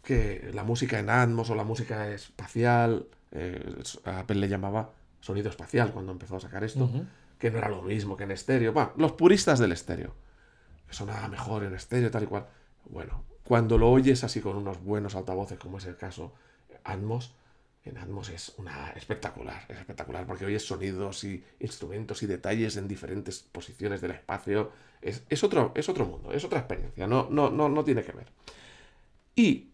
[0.02, 5.92] que la música en Atmos o la música espacial, eh, Apple le llamaba sonido espacial
[5.92, 6.90] cuando empezó a sacar esto,
[7.38, 8.72] que no era lo mismo que en estéreo.
[8.72, 10.14] Bueno, los puristas del estéreo,
[10.86, 12.46] que sonaba mejor en estéreo, tal y cual.
[12.86, 16.32] Bueno, cuando lo oyes así con unos buenos altavoces, como es el caso
[16.84, 17.34] Atmos,
[17.84, 22.86] en Atmos es una espectacular, es espectacular, porque oyes sonidos y instrumentos y detalles en
[22.86, 24.70] diferentes posiciones del espacio.
[25.00, 28.26] Es, otro, es otro mundo, es otra experiencia, no, no, no, no tiene que ver.
[29.34, 29.69] Y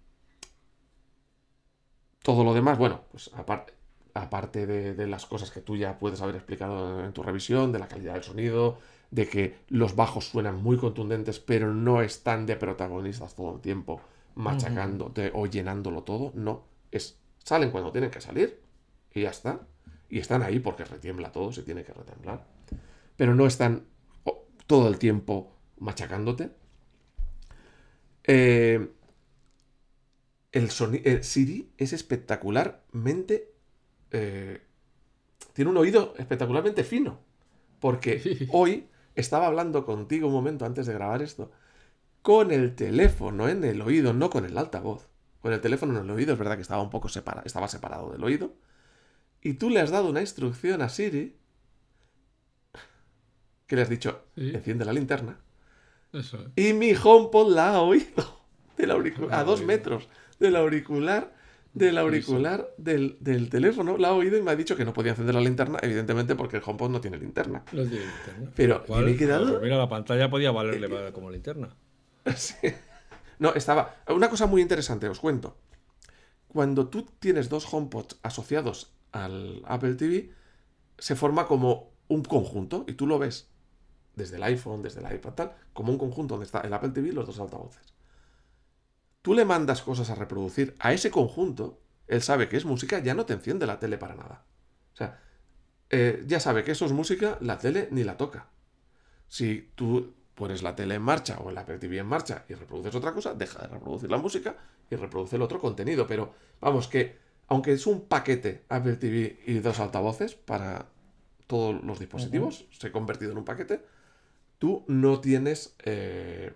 [2.27, 3.73] todo lo demás, bueno, pues aparte,
[4.13, 7.87] aparte de, las cosas que tú ya puedes haber explicado en tu revisión, de la
[7.87, 8.79] calidad del sonido,
[9.13, 14.01] de que los bajos suenan muy contundentes, pero no están de protagonistas todo el tiempo,
[14.35, 16.33] machacándote o llenándolo todo.
[16.35, 18.61] No, es salen cuando tienen que salir
[19.15, 19.61] y ya está.
[20.09, 22.45] Y están ahí porque retiembla todo, se tiene que retemblar.
[23.17, 23.85] Pero no están
[24.67, 26.51] todo el tiempo machacándote.
[28.25, 28.96] Eh,
[30.57, 30.71] el,
[31.05, 33.53] el Siri es espectacularmente
[34.11, 34.63] eh,
[35.53, 37.21] tiene un oído espectacularmente fino.
[37.81, 41.51] Porque hoy estaba hablando contigo un momento antes de grabar esto,
[42.23, 45.09] con el teléfono en el oído, no con el altavoz.
[45.41, 48.11] Con el teléfono en el oído, es verdad que estaba un poco separado, estaba separado
[48.11, 48.55] del oído.
[49.41, 51.37] Y tú le has dado una instrucción a Siri
[53.67, 55.41] que le has dicho, enciende la linterna.
[56.55, 58.41] Y mi HomePod la ha oído
[59.31, 61.33] a dos metros del auricular
[61.77, 65.35] del auricular del, teléfono, la ha oído y me ha dicho que no podía encender
[65.35, 67.65] la linterna, evidentemente porque el HomePod no tiene linterna.
[67.71, 68.51] No tiene linterna.
[68.57, 69.51] Pero me he quedado...
[69.51, 71.69] Pues mira, la pantalla podía valerle eh, como linterna.
[72.35, 72.57] Sí.
[73.39, 73.97] No, estaba...
[74.09, 75.59] Una cosa muy interesante, os cuento.
[76.49, 80.33] Cuando tú tienes dos HomePods asociados al Apple TV,
[80.97, 83.51] se forma como un conjunto y tú lo ves
[84.15, 87.09] desde el iPhone, desde el iPad, tal, como un conjunto donde está el Apple TV
[87.09, 87.96] y los dos altavoces
[89.27, 93.13] tú le mandas cosas a reproducir a ese conjunto, él sabe que es música, ya
[93.13, 94.45] no te enciende la tele para nada.
[94.95, 95.19] O sea,
[95.91, 98.47] eh, ya sabe que eso es música, la tele ni la toca.
[99.27, 102.95] Si tú pones la tele en marcha o el Apple TV en marcha y reproduces
[102.95, 104.59] otra cosa, deja de reproducir la música
[104.89, 106.07] y reproduce el otro contenido.
[106.07, 107.17] Pero vamos, que
[107.49, 110.87] aunque es un paquete Apple TV y dos altavoces para
[111.49, 113.85] todos los dispositivos, se ha convertido en un paquete,
[114.61, 115.75] tú no tienes.
[115.85, 116.53] eh,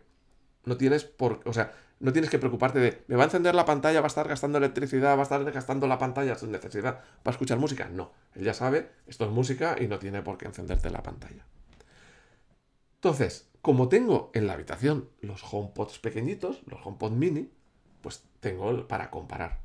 [0.65, 1.41] no tienes por.
[1.47, 3.05] O sea, no tienes que preocuparte de.
[3.07, 4.01] ¿Me va a encender la pantalla?
[4.01, 5.17] ¿Va a estar gastando electricidad?
[5.17, 7.89] ¿Va a estar gastando la pantalla sin necesidad para escuchar música?
[7.91, 8.13] No.
[8.35, 11.45] Él ya sabe, esto es música y no tiene por qué encenderte la pantalla.
[12.97, 17.51] Entonces, como tengo en la habitación los HomePods pequeñitos, los HomePod mini,
[18.01, 19.61] pues tengo para comparar.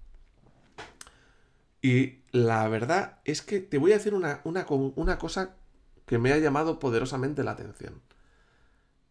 [1.81, 5.55] Y la verdad es que te voy a decir una, una, una cosa
[6.05, 8.01] que me ha llamado poderosamente la atención.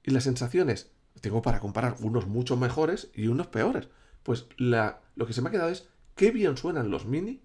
[0.03, 0.91] Y las sensaciones,
[1.21, 3.89] tengo para comparar unos mucho mejores y unos peores.
[4.23, 7.43] Pues la, lo que se me ha quedado es qué bien suenan los mini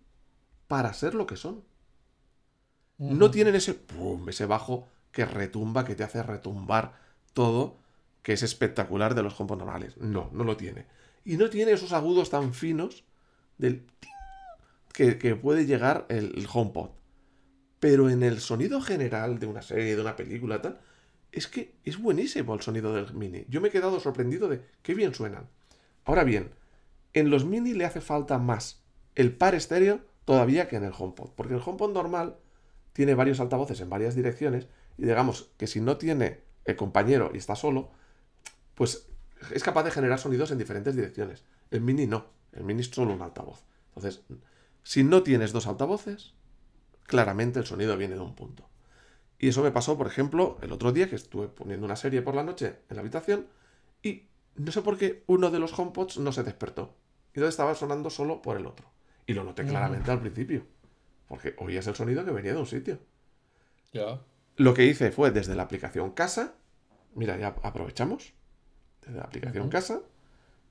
[0.68, 1.64] para ser lo que son.
[2.98, 6.94] No tienen ese pum, ese bajo que retumba, que te hace retumbar
[7.34, 7.78] todo,
[8.24, 9.98] que es espectacular de los HomePod normales.
[9.98, 10.86] No, no lo tiene.
[11.24, 13.06] Y no tiene esos agudos tan finos
[13.58, 14.10] del ting
[14.94, 16.90] que, que puede llegar el, el HomePod.
[17.80, 20.80] Pero en el sonido general de una serie, de una película, tal,
[21.32, 23.46] es que es buenísimo el sonido del mini.
[23.50, 25.48] Yo me he quedado sorprendido de qué bien suenan.
[26.06, 26.52] Ahora bien,
[27.14, 28.82] en los mini le hace falta más
[29.16, 31.32] el par estéreo todavía que en el HomePod.
[31.36, 32.38] Porque el HomePod normal
[32.94, 34.68] tiene varios altavoces en varias direcciones
[34.98, 37.92] y digamos que si no tiene el compañero y está solo,
[38.76, 39.08] pues
[39.52, 41.44] es capaz de generar sonidos en diferentes direcciones.
[41.72, 43.64] El mini no, el mini es solo un altavoz.
[43.90, 44.24] Entonces,
[44.84, 46.34] si no tienes dos altavoces,
[47.04, 48.70] claramente el sonido viene de un punto.
[49.40, 52.36] Y eso me pasó, por ejemplo, el otro día que estuve poniendo una serie por
[52.36, 53.48] la noche en la habitación
[54.04, 56.94] y no sé por qué uno de los HomePods no se despertó.
[57.34, 58.88] Y entonces estaba sonando solo por el otro.
[59.26, 60.66] Y lo noté claramente al principio.
[61.28, 63.00] Porque oías el sonido que venía de un sitio.
[63.94, 64.20] Ya.
[64.58, 66.56] Lo que hice fue desde la aplicación casa,
[67.16, 68.34] mira, ya aprovechamos,
[69.02, 70.02] desde la aplicación casa,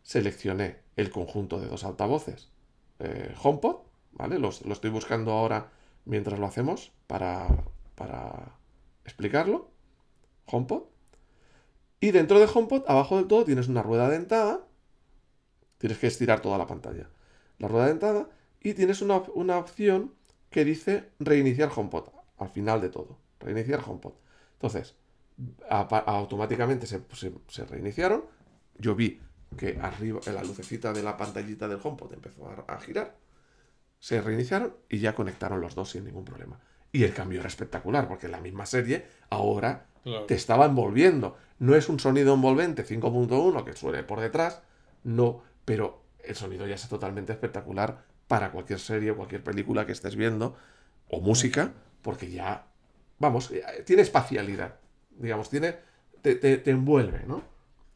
[0.03, 2.51] seleccioné el conjunto de dos altavoces
[2.99, 3.77] eh, HomePod,
[4.13, 4.39] ¿vale?
[4.39, 5.71] Los- lo estoy buscando ahora
[6.05, 7.47] mientras lo hacemos para,
[7.99, 8.57] para
[9.05, 9.71] explicarlo.
[10.47, 10.85] HomePod.
[12.01, 14.67] Y dentro de HomePod, abajo del todo, tienes una rueda dentada.
[15.79, 17.11] Tienes que estirar toda la pantalla.
[17.59, 18.29] La rueda dentada.
[18.61, 20.15] Y tienes una, una opción
[20.51, 22.09] que dice reiniciar HomePod.
[22.39, 23.19] Al final de todo.
[23.41, 24.15] Reiniciar HomePod.
[24.55, 24.97] Entonces,
[25.69, 27.03] automáticamente se,
[27.49, 28.25] se- reiniciaron.
[28.79, 29.21] Yo vi
[29.57, 33.17] que arriba, en la lucecita de la pantallita del HomePod empezó a girar.
[33.99, 36.61] Se reiniciaron y ya conectaron los dos sin ningún problema.
[36.93, 40.25] Y el cambio era espectacular, porque la misma serie ahora Claro.
[40.27, 41.37] te estaba envolviendo.
[41.59, 44.63] No es un sonido envolvente 5.1 que suele por detrás,
[45.05, 50.17] no, pero el sonido ya es totalmente espectacular para cualquier serie, cualquier película que estés
[50.17, 50.57] viendo,
[51.11, 52.67] o música, porque ya,
[53.19, 54.77] vamos, eh, tiene espacialidad,
[55.11, 55.77] digamos, tiene,
[56.23, 57.43] te, te- te envuelve, ¿no?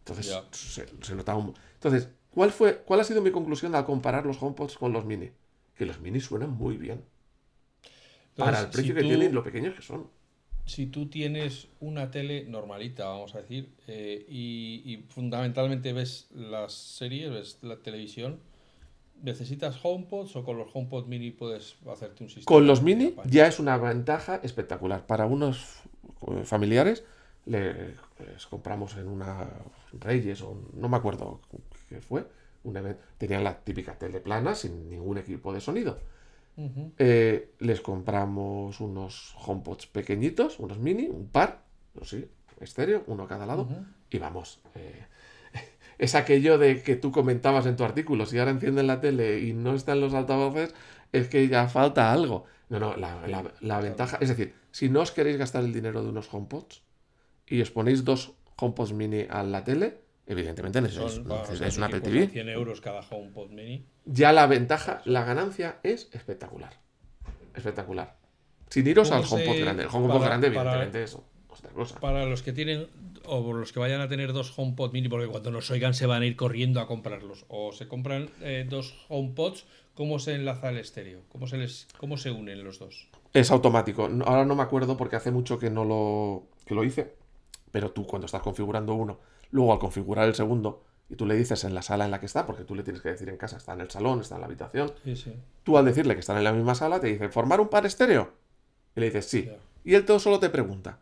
[0.00, 1.54] Entonces, se, se nota un...
[1.74, 5.30] Entonces, ¿cuál, fue, ¿cuál ha sido mi conclusión al comparar los HomePods con los Mini?
[5.76, 7.04] Que los Mini suenan muy bien.
[8.36, 10.08] Para el precio si que tú- tienen y lo pequeños que son.
[10.64, 16.72] si tú tienes una tele normalita, vamos a decir, eh, y, y fundamentalmente ves las
[16.72, 18.38] series, ves la televisión,
[19.22, 22.46] ¿necesitas HomePods o con los HomePod mini puedes hacerte un sistema?
[22.46, 25.06] Con los mini ya es una ventaja espectacular.
[25.06, 25.80] Para unos
[26.28, 27.04] eh, familiares
[27.46, 27.94] le-
[28.26, 29.48] les compramos en una
[30.00, 31.40] Reyes o no me acuerdo
[31.88, 32.26] qué fue.
[32.64, 35.98] un event- tenían la típica tele plana sin ningún equipo de sonido.
[36.98, 42.28] Eh, les compramos unos HomePods pequeñitos, unos mini, un par, no sé,
[42.60, 43.66] estéreo, uno a cada lado.
[44.10, 45.06] Y vamos, eh,
[45.98, 49.52] es aquello de que tú comentabas en tu artículo, si ahora encienden la tele y
[49.54, 50.74] no están los altavoces,
[51.12, 52.44] es que ya falta algo.
[52.68, 56.02] No, no, la, la- la ventaja, es decir, si no os queréis gastar el dinero
[56.02, 56.82] de unos HomePods
[57.46, 59.98] y os ponéis dos HomePods mini a la tele,
[60.32, 62.28] evidentemente necesitáis, Son, vamos una Apple TV.
[62.28, 63.86] 100 euros cada HomePod mini.
[64.04, 66.72] Ya la ventaja, la ganancia es espectacular.
[67.54, 68.16] Espectacular.
[68.68, 69.82] Sin iros ¿Cómo al HomePod grande.
[69.84, 71.14] El HomePod para- grande, para- evidentemente, es
[71.48, 72.00] otra cosa.
[72.00, 72.86] Para los que tienen
[73.24, 76.22] o los que vayan a tener dos HomePod mini, porque cuando nos oigan se van
[76.22, 80.78] a ir corriendo a comprarlos, o se compran eh, dos HomePods, ¿cómo se enlaza el
[80.78, 81.20] estéreo?
[81.28, 83.08] ¿Cómo se, les, ¿Cómo se unen los dos?
[83.32, 84.10] Es automático.
[84.24, 87.14] Ahora no me acuerdo porque hace mucho que no lo, que lo hice.
[87.70, 89.18] Pero tú cuando estás configurando uno,
[89.52, 92.26] luego al configurar el segundo, y tú le dices en la sala en la que
[92.26, 94.40] está, porque tú le tienes que decir en casa, está en el salón, está en
[94.40, 95.36] la habitación, Sí, sí.
[95.62, 98.32] tú al decirle que están en la misma sala, te dice, ¿formar un par estéreo?
[98.96, 99.50] Y le dices, sí.
[99.84, 100.98] Y él todo solo te pregunta,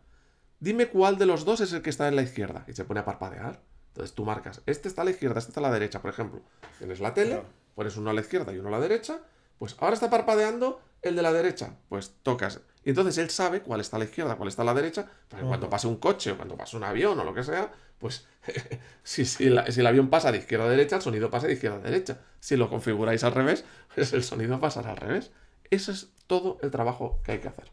[0.59, 2.65] dime cuál de los dos es el que está en la izquierda.
[2.67, 3.61] Y se pone a parpadear.
[3.89, 6.41] Entonces tú marcas, este está a la izquierda, este está a la derecha, por ejemplo.
[6.77, 7.41] Tienes la tele,
[7.75, 9.19] pones uno a la izquierda y uno a la derecha.
[9.59, 11.75] Pues ahora está parpadeando el de la derecha.
[11.89, 14.73] Pues tocas Y entonces él sabe cuál está a la izquierda, cuál está a la
[14.73, 17.71] derecha, para cuando pase un coche o cuando pase un avión o lo que sea,
[18.01, 18.27] pues
[19.03, 22.21] si, el avión pasa de izquierda a derecha, el sonido pasa de izquierda a derecha.
[22.39, 23.63] Si lo configuráis al revés,
[23.95, 25.31] pues el sonido pasará al revés.
[25.69, 27.71] Ese es todo el trabajo que hay que hacer.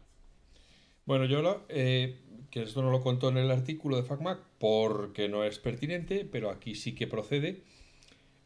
[1.05, 2.19] Bueno, yo eh,
[2.51, 6.51] que esto no lo cuento en el artículo de FacMac porque no es pertinente, pero
[6.51, 7.63] aquí sí que procede.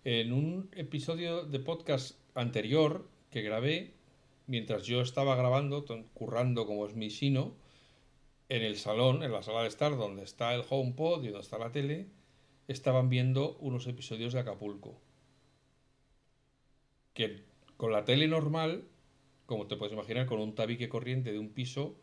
[0.06, 3.94] En un episodio de podcast anterior que grabé,
[4.48, 7.54] mientras yo estaba grabando, currando como es mi sino,
[8.54, 11.58] en el salón, en la sala de estar, donde está el HomePod y donde está
[11.58, 12.06] la tele,
[12.68, 15.02] estaban viendo unos episodios de Acapulco.
[17.16, 17.46] Que
[17.78, 18.84] con la tele normal,
[19.48, 21.96] como te puedes imaginar, con un tabique corriente de un piso,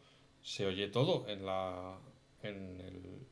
[0.42, 2.01] se oye todo en la
[2.42, 3.28] en el,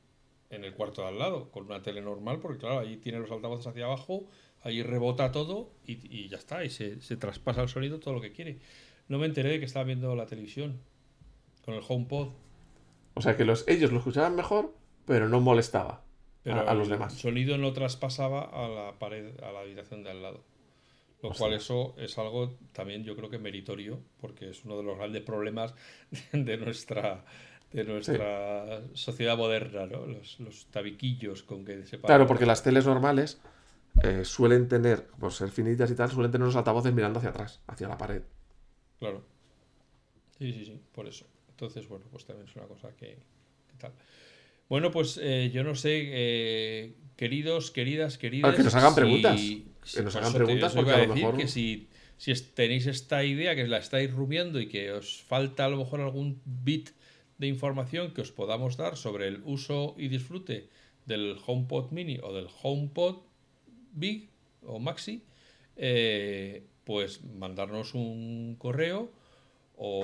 [0.51, 3.33] en el cuarto de al lado, con una tele normal, porque claro, ahí tiene los
[3.33, 4.29] altavoces hacia abajo,
[4.62, 8.21] ahí rebota todo y, y ya está, y se, se traspasa el sonido todo lo
[8.21, 8.61] que quiere.
[9.09, 10.79] No me enteré de que estaba viendo la televisión
[11.64, 12.29] con el HomePod.
[13.19, 14.75] O sea que los, ellos lo escuchaban mejor,
[15.07, 15.95] pero no molestaba
[16.43, 17.14] Pero a, a los el demás.
[17.23, 20.45] sonido no traspasaba a la pared, a la habitación de al lado.
[21.23, 24.99] Lo cual eso es algo también yo creo que meritorio, porque es uno de los
[24.99, 25.75] grandes problemas
[26.33, 27.25] de nuestra
[27.73, 30.07] de nuestra sociedad moderna, ¿no?
[30.07, 33.41] Los, los tabiquillos con que se Claro, porque las teles normales
[34.03, 37.61] eh, suelen tener, por ser finitas y tal, suelen tener los altavoces mirando hacia atrás,
[37.69, 38.23] hacia la pared.
[38.99, 39.23] Claro.
[40.39, 41.27] Sí, sí, sí, por eso.
[41.59, 43.17] Entonces, bueno, pues también es una cosa que,
[43.67, 43.91] que tal.
[44.69, 48.53] Bueno, pues eh, yo no sé, eh, queridos, queridas, queridas.
[48.53, 49.41] Ah, que nos hagan si- preguntas.
[49.41, 53.25] si- Que nos hagan preguntas, porque a lo decir mejor- que si, si tenéis esta
[53.25, 56.91] idea, que la estáis rumiando y que os falta a lo mejor algún bit
[57.39, 60.69] de información que os podamos dar sobre el uso y disfrute
[61.07, 63.17] del HomePod Mini o del HomePod
[63.95, 64.29] Big
[64.63, 65.23] o Maxi,
[65.77, 69.11] eh, pues mandarnos un correo
[69.79, 70.01] o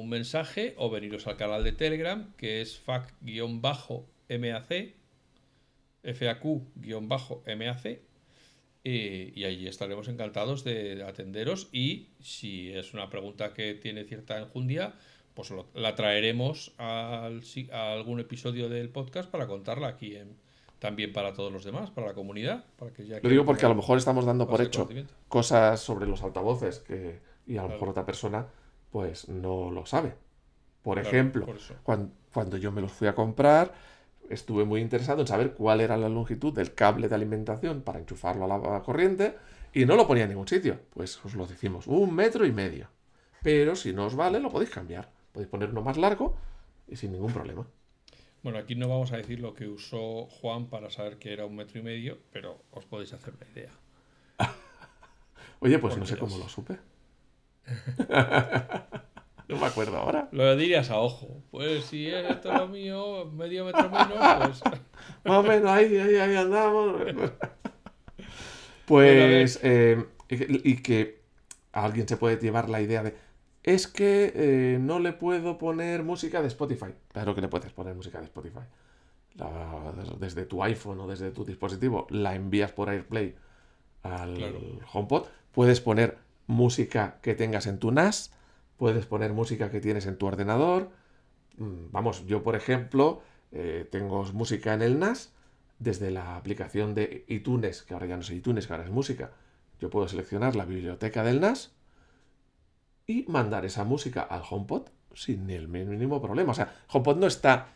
[0.00, 4.94] un mensaje o veniros al canal de Telegram que es fac-mac,
[6.04, 8.00] FAQ-mac
[8.84, 14.38] y, y allí estaremos encantados de atenderos y si es una pregunta que tiene cierta
[14.38, 14.94] enjundia,
[15.34, 20.36] pues lo- la traeremos al, a algún episodio del podcast para contarla aquí en-
[20.78, 22.64] también para todos los demás, para la comunidad.
[22.78, 24.86] Para que ya Lo digo porque a lo mejor estamos dando por hecho
[25.26, 27.72] cosas sobre los altavoces que, y a lo Claro.
[27.72, 28.46] mejor otra persona
[28.96, 30.14] pues no lo sabe.
[30.82, 33.74] Por Claro, ejemplo, por cuando, yo me los fui a comprar,
[34.30, 38.44] estuve muy interesado en saber cuál era la longitud del cable de alimentación para enchufarlo
[38.46, 39.36] a la corriente
[39.74, 40.80] y no lo ponía en ningún sitio.
[40.94, 42.88] Pues os lo decimos, un metro y medio.
[43.42, 45.10] Pero si no os vale, lo podéis cambiar.
[45.32, 46.36] Podéis poner uno más largo
[46.88, 47.66] y sin ningún problema.
[48.42, 51.54] Bueno, aquí no vamos a decir lo que usó Juan para saber que era un
[51.56, 53.72] metro y medio, pero os podéis hacer una idea.
[55.60, 56.78] Oye, pues no sé cómo lo supe.
[59.48, 60.28] no me acuerdo ahora.
[60.32, 61.42] Lo dirías a ojo.
[61.50, 64.80] Pues si es esto lo mío, medio metro menos, pues.
[65.24, 66.96] Más o menos ahí, ahí, ahí andamos.
[68.86, 71.20] Pues, eh, y que-
[71.72, 73.14] a alguien se puede llevar la idea de,
[73.64, 76.94] es que eh, no le puedo poner música de Spotify.
[77.12, 78.60] Claro que le puedes poner música de Spotify.
[79.34, 83.34] La- desde tu iPhone o desde tu dispositivo la envías por AirPlay
[84.04, 84.60] al Claro.
[84.92, 85.26] HomePod.
[85.52, 86.16] Puedes poner
[86.46, 88.32] música que tengas en tu NAS.
[88.76, 90.90] Puedes poner música que tienes en tu ordenador.
[91.56, 93.22] Mm, Vamos, yo por ejemplo
[93.52, 95.32] eh, tengo música en el NAS
[95.78, 99.32] desde la aplicación de iTunes, que ahora ya no es iTunes, que ahora es música.
[99.80, 101.72] Yo puedo seleccionar la biblioteca del NAS
[103.06, 106.52] y mandar esa música al HomePod sin el mínimo problema.
[106.52, 107.68] O sea, HomePod no está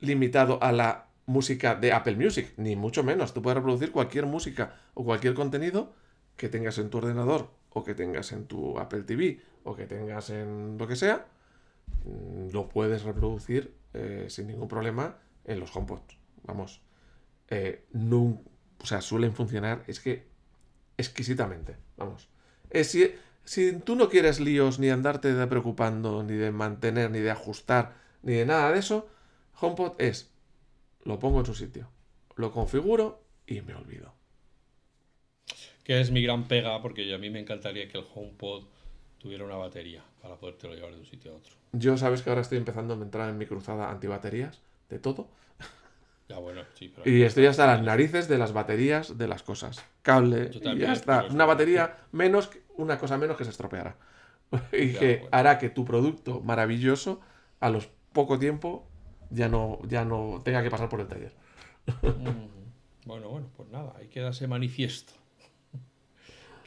[0.00, 3.34] limitado a la música de Apple Music, ni mucho menos.
[3.34, 5.92] Tú puedes reproducir cualquier música o cualquier contenido
[6.36, 10.30] que tengas en tu ordenador o que tengas en tu Apple TV o que tengas
[10.30, 11.26] en lo que sea,
[12.04, 16.18] mm, lo puedes reproducir eh, sin ningún problema en los HomePods.
[16.44, 16.82] Vamos,
[17.48, 18.42] eh, nun-
[18.82, 20.26] o sea, suelen funcionar, es que
[20.96, 22.28] exquisitamente, vamos.
[22.70, 23.14] Eh, si,
[23.44, 28.34] si tú no quieres líos ni andarte preocupando, ni de mantener, ni de ajustar, ni
[28.34, 29.08] de nada de eso,
[29.60, 30.30] HomePod es,
[31.04, 31.88] lo pongo en su sitio,
[32.36, 34.14] lo configuro y me olvido.
[35.88, 38.64] Que es mi gran pega, porque a mí me encantaría que el HomePod
[39.18, 41.52] tuviera una batería para podértelo llevar de un sitio a otro.
[41.72, 44.60] Yo sabes que ahora estoy empezando a entrar en mi cruzada antibaterías,
[44.90, 45.28] de todo,
[46.28, 47.08] Ya bueno, sí, pero.
[47.08, 49.82] y estoy hasta las narices de las baterías de las cosas.
[50.02, 51.22] Cable, y ya está.
[51.22, 53.96] pero Una batería menos, una cosa menos que se estropeará.
[54.72, 55.28] y Ya, que bueno.
[55.32, 57.20] hará que tu producto maravilloso,
[57.60, 58.86] a los poco tiempo,
[59.30, 61.32] ya no, ya no tenga que pasar por el taller.
[62.02, 62.48] Mm,
[63.06, 65.12] Bueno, bueno, pues nada, ahí queda ese manifiesto.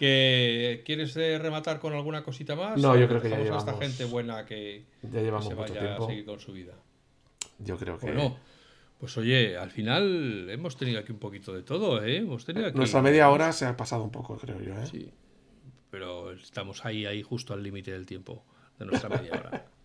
[0.01, 2.81] Que ¿Quieres eh, rematar con alguna cosita más?
[2.81, 5.21] No, ¿O yo creo que ya dejamos a esta llevamos- gente buena que, Ya que
[5.21, 6.73] llevamos se mucho vaya a seguir con su vida.
[7.59, 8.07] Yo creo que.
[8.07, 8.37] Bueno,
[8.99, 12.17] pues oye, al final hemos tenido aquí un poquito de todo, ¿eh?
[12.17, 12.77] Hemos tenido aquí...
[12.77, 14.85] Nuestra media hora se ha pasado un poco, creo yo, ¿eh?
[14.87, 15.11] Sí,
[15.91, 18.43] pero estamos ahí, ahí justo al límite del tiempo
[18.79, 19.65] de nuestra media hora.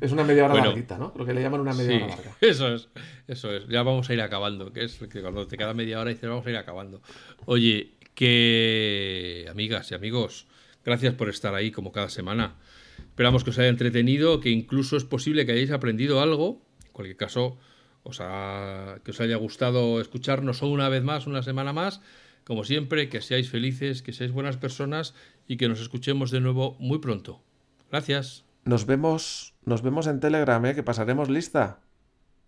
[0.00, 0.68] Es una media hora Bueno.
[0.68, 1.12] larguita, ¿no?
[1.14, 2.36] Lo que le llaman una media Sí, hora larga.
[2.40, 2.88] eso es,
[3.26, 3.68] eso es.
[3.68, 6.46] Ya vamos a ir acabando, que es que cuando te queda media hora dices vamos
[6.46, 7.02] a ir acabando.
[7.44, 10.46] Oye, que amigas y amigos,
[10.84, 12.56] gracias por estar ahí como cada semana.
[12.98, 16.60] Esperamos que os haya entretenido, que incluso es posible que hayáis aprendido algo.
[16.86, 17.58] En cualquier caso,
[18.02, 22.00] os ha- que os haya gustado escucharnos una vez más, una semana más.
[22.44, 25.14] Como siempre, que seáis felices, que seáis buenas personas
[25.46, 27.42] y que nos escuchemos de nuevo muy pronto.
[27.90, 28.44] Gracias.
[28.64, 30.74] Nos vemos, nos vemos en Telegram, ¿eh?
[30.74, 31.80] Que pasaremos lista.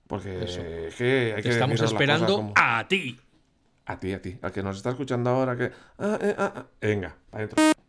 [0.06, 0.60] Porque Eso.
[0.62, 3.18] es que hay Te que estamos esperando como- a ti.
[3.90, 4.38] A ti, a ti.
[4.40, 5.72] Al que nos está escuchando ahora que...
[5.98, 6.66] ah, eh, ah, ah.
[6.80, 7.79] Venga, adentro.